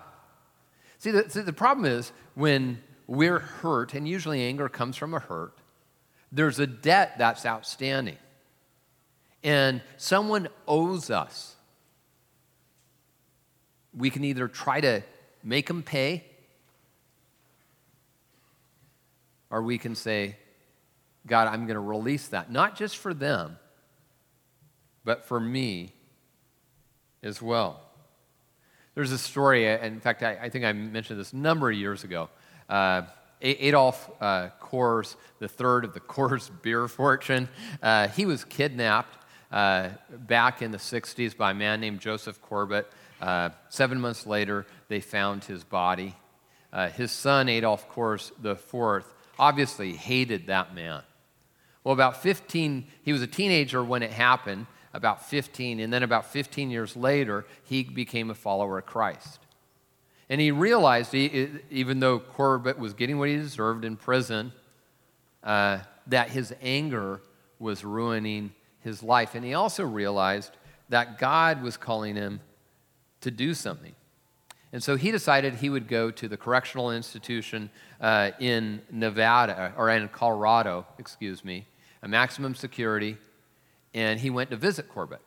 See, 0.99 1.11
the, 1.11 1.29
see, 1.29 1.41
the 1.41 1.53
problem 1.53 1.85
is 1.85 2.13
when 2.35 2.81
we're 3.07 3.39
hurt, 3.39 3.93
and 3.93 4.07
usually 4.07 4.41
anger 4.41 4.69
comes 4.69 4.95
from 4.95 5.13
a 5.13 5.19
hurt, 5.19 5.53
there's 6.31 6.59
a 6.59 6.67
debt 6.67 7.15
that's 7.17 7.45
outstanding. 7.45 8.17
And 9.43 9.81
someone 9.97 10.47
owes 10.67 11.09
us. 11.09 11.55
We 13.95 14.09
can 14.09 14.23
either 14.23 14.47
try 14.47 14.81
to 14.81 15.03
make 15.43 15.67
them 15.67 15.83
pay, 15.83 16.23
or 19.55 19.61
we 19.61 19.77
can 19.77 19.95
say, 19.95 20.35
God, 21.25 21.47
I'm 21.47 21.61
going 21.61 21.75
to 21.75 21.79
release 21.79 22.27
that, 22.27 22.51
not 22.51 22.75
just 22.75 22.97
for 22.97 23.13
them, 23.13 23.57
but 25.05 25.23
for 25.23 25.39
me 25.39 25.93
as 27.23 27.41
well. 27.41 27.79
There's 28.95 29.13
a 29.13 29.17
story, 29.17 29.71
uh, 29.71 29.77
in 29.77 30.01
fact, 30.01 30.23
I, 30.23 30.37
I 30.41 30.49
think 30.49 30.65
I 30.65 30.73
mentioned 30.73 31.21
this 31.21 31.31
a 31.31 31.37
number 31.37 31.71
of 31.71 31.77
years 31.77 32.03
ago. 32.03 32.27
Uh, 32.67 33.03
Adolph 33.41 34.11
uh, 34.19 34.49
Coors, 34.61 35.15
the 35.39 35.47
third 35.47 35.85
of 35.85 35.93
the 35.93 35.99
Coors 36.01 36.51
beer 36.61 36.89
fortune, 36.89 37.47
uh, 37.81 38.09
he 38.09 38.25
was 38.25 38.43
kidnapped 38.43 39.23
uh, 39.53 39.87
back 40.09 40.61
in 40.61 40.71
the 40.71 40.77
60s 40.77 41.37
by 41.37 41.51
a 41.51 41.53
man 41.53 41.79
named 41.79 42.01
Joseph 42.01 42.41
Corbett. 42.41 42.91
Uh, 43.21 43.51
seven 43.69 44.01
months 44.01 44.27
later, 44.27 44.65
they 44.89 44.99
found 44.99 45.45
his 45.45 45.63
body. 45.63 46.13
Uh, 46.73 46.89
his 46.89 47.09
son, 47.09 47.47
Adolph 47.47 47.89
Coors 47.89 48.31
IV, 48.43 49.05
obviously 49.39 49.93
hated 49.93 50.47
that 50.47 50.73
man. 50.73 51.01
Well, 51.83 51.93
about 51.93 52.21
15, 52.21 52.85
he 53.03 53.13
was 53.13 53.21
a 53.21 53.27
teenager 53.27 53.83
when 53.83 54.01
it 54.01 54.11
happened, 54.11 54.65
about 54.93 55.25
15, 55.25 55.79
and 55.79 55.93
then 55.93 56.03
about 56.03 56.25
15 56.25 56.69
years 56.69 56.95
later, 56.95 57.45
he 57.63 57.83
became 57.83 58.29
a 58.29 58.35
follower 58.35 58.79
of 58.79 58.85
Christ. 58.85 59.39
And 60.29 60.41
he 60.41 60.51
realized, 60.51 61.11
he, 61.11 61.49
even 61.69 61.99
though 61.99 62.19
Corbett 62.19 62.79
was 62.79 62.93
getting 62.93 63.19
what 63.19 63.29
he 63.29 63.35
deserved 63.35 63.85
in 63.85 63.97
prison, 63.97 64.51
uh, 65.43 65.79
that 66.07 66.29
his 66.29 66.53
anger 66.61 67.21
was 67.59 67.85
ruining 67.85 68.53
his 68.79 69.03
life. 69.03 69.35
And 69.35 69.45
he 69.45 69.53
also 69.53 69.83
realized 69.83 70.57
that 70.89 71.19
God 71.19 71.61
was 71.61 71.77
calling 71.77 72.15
him 72.15 72.39
to 73.21 73.31
do 73.31 73.53
something. 73.53 73.93
And 74.75 74.83
so 74.83 74.97
he 74.97 75.09
decided 75.09 75.55
he 75.55 75.69
would 75.69 75.87
go 75.87 76.11
to 76.11 76.27
the 76.27 76.35
correctional 76.35 76.91
institution 76.91 77.69
uh, 78.01 78.31
in 78.41 78.81
Nevada, 78.91 79.73
or 79.77 79.89
in 79.89 80.05
Colorado, 80.09 80.85
excuse 80.99 81.45
me, 81.45 81.65
a 82.03 82.09
maximum 82.09 82.55
security 82.55 83.15
and 83.93 84.19
he 84.19 84.29
went 84.29 84.49
to 84.49 84.57
visit 84.57 84.89
Corbett. 84.89 85.21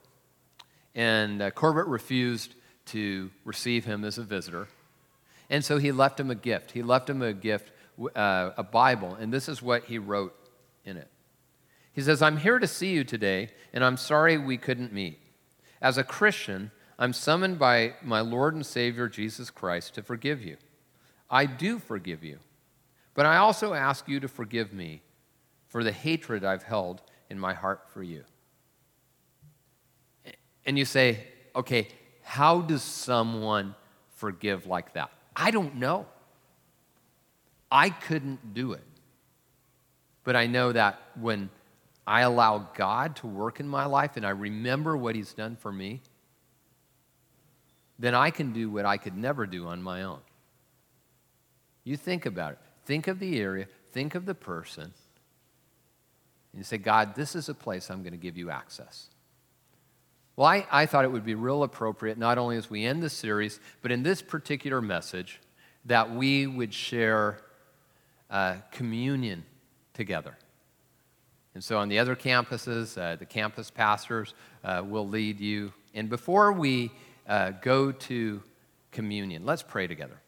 And 0.95 1.41
uh, 1.41 1.51
Corbett 1.51 1.87
refused 1.87 2.57
to 2.89 3.31
receive 3.47 3.87
him 3.87 4.05
as 4.05 4.19
a 4.19 4.23
visitor. 4.23 4.69
And 5.49 5.65
so 5.65 5.79
he 5.79 5.93
left 5.93 6.21
him 6.21 6.31
a 6.31 6.35
gift. 6.35 6.73
He 6.73 6.83
left 6.83 7.09
him 7.09 7.23
a 7.23 7.33
gift, 7.33 7.73
uh, 8.15 8.51
a 8.55 8.63
Bible, 8.63 9.15
and 9.15 9.33
this 9.33 9.49
is 9.49 9.63
what 9.63 9.85
he 9.85 9.97
wrote 9.97 10.37
in 10.85 10.99
it. 10.99 11.09
He 11.95 12.03
says, 12.03 12.21
I'm 12.21 12.37
here 12.37 12.59
to 12.59 12.67
see 12.67 12.91
you 12.91 13.03
today, 13.03 13.49
and 13.73 13.83
I'm 13.83 13.97
sorry 13.97 14.37
we 14.37 14.59
couldn't 14.59 14.93
meet. 14.93 15.19
As 15.81 15.97
a 15.97 16.05
Christian, 16.05 16.71
I'm 16.99 17.13
summoned 17.13 17.59
by 17.59 17.95
my 18.03 18.21
Lord 18.21 18.55
and 18.55 18.67
Savior 18.67 19.09
Jesus 19.09 19.51
Christ 19.51 19.95
to 19.95 20.03
forgive 20.03 20.43
you. 20.43 20.57
I 21.31 21.47
do 21.47 21.79
forgive 21.79 22.25
you, 22.25 22.39
but 23.15 23.27
I 23.27 23.37
also 23.37 23.75
ask 23.75 24.09
you 24.09 24.19
to 24.21 24.29
forgive 24.29 24.73
me 24.73 25.03
for 25.69 25.85
the 25.85 25.93
hatred 25.93 26.45
I've 26.45 26.63
held 26.63 27.03
in 27.31 27.39
my 27.39 27.55
heart 27.55 27.91
for 27.91 28.03
you 28.03 28.25
and 30.69 30.79
you 30.79 30.85
say, 30.85 31.27
okay, 31.57 31.89
how 32.23 32.61
does 32.61 32.83
someone 32.83 33.75
forgive 34.17 34.67
like 34.67 34.93
that? 34.93 35.11
I 35.35 35.51
don't 35.51 35.77
know. 35.77 36.05
I 37.71 37.89
couldn't 37.89 38.53
do 38.53 38.75
it. 38.75 38.85
But 40.25 40.37
I 40.37 40.47
know 40.47 40.71
that 40.73 41.01
when 41.19 41.49
I 42.07 42.21
allow 42.21 42.69
God 42.75 43.17
to 43.17 43.27
work 43.27 43.61
in 43.61 43.67
my 43.67 43.87
life 43.87 44.19
and 44.19 44.27
I 44.27 44.31
remember 44.31 44.95
what 44.95 45.15
He's 45.15 45.33
done 45.33 45.57
for 45.57 45.73
me, 45.73 46.03
then 47.99 48.15
I 48.15 48.31
can 48.31 48.53
do 48.53 48.71
what 48.71 48.85
I 48.85 48.97
could 48.97 49.17
never 49.17 49.47
do 49.47 49.67
on 49.67 49.83
my 49.83 50.03
own. 50.03 50.21
You 51.85 51.97
think 51.97 52.27
about 52.27 52.53
it. 52.53 52.59
Think 52.85 53.07
of 53.09 53.19
the 53.19 53.39
area, 53.41 53.67
think 53.93 54.15
of 54.15 54.25
the 54.25 54.35
person, 54.35 54.93
and 56.53 56.61
you 56.61 56.65
say, 56.65 56.79
God, 56.79 57.15
this 57.15 57.37
is 57.37 57.49
a 57.49 57.55
place 57.55 57.91
I'm 57.91 58.03
going 58.03 58.13
to 58.13 58.19
give 58.19 58.37
you 58.37 58.51
access. 58.51 59.09
Well, 60.37 60.47
I, 60.47 60.67
I 60.71 60.87
thought 60.87 61.05
it 61.05 61.13
would 61.13 61.25
be 61.25 61.35
real 61.35 61.63
appropriate, 61.63 62.17
not 62.17 62.39
only 62.39 62.57
as 62.57 62.71
we 62.71 62.85
end 62.85 63.03
the 63.03 63.11
series, 63.11 63.61
but 63.83 63.93
in 63.93 64.03
this 64.03 64.23
particular 64.23 64.81
message, 64.81 65.41
that 65.85 66.15
we 66.15 66.47
would 66.47 66.73
share 66.73 67.41
uh, 68.31 68.57
communion 68.71 69.45
together. 69.95 70.37
And 71.55 71.65
so 71.65 71.79
on 71.79 71.89
the 71.89 71.99
other 71.99 72.15
campuses, 72.15 72.97
uh, 72.97 73.17
the 73.17 73.27
campus 73.27 73.71
pastors 73.71 74.35
uh, 74.63 74.83
will 74.87 75.09
lead 75.09 75.41
you. 75.41 75.73
And 75.93 76.09
before 76.09 76.53
we 76.53 76.93
uh, 77.29 77.51
go 77.51 77.93
to 77.93 78.43
communion, 78.91 79.45
let's 79.45 79.63
pray 79.63 79.87
together. 79.87 80.21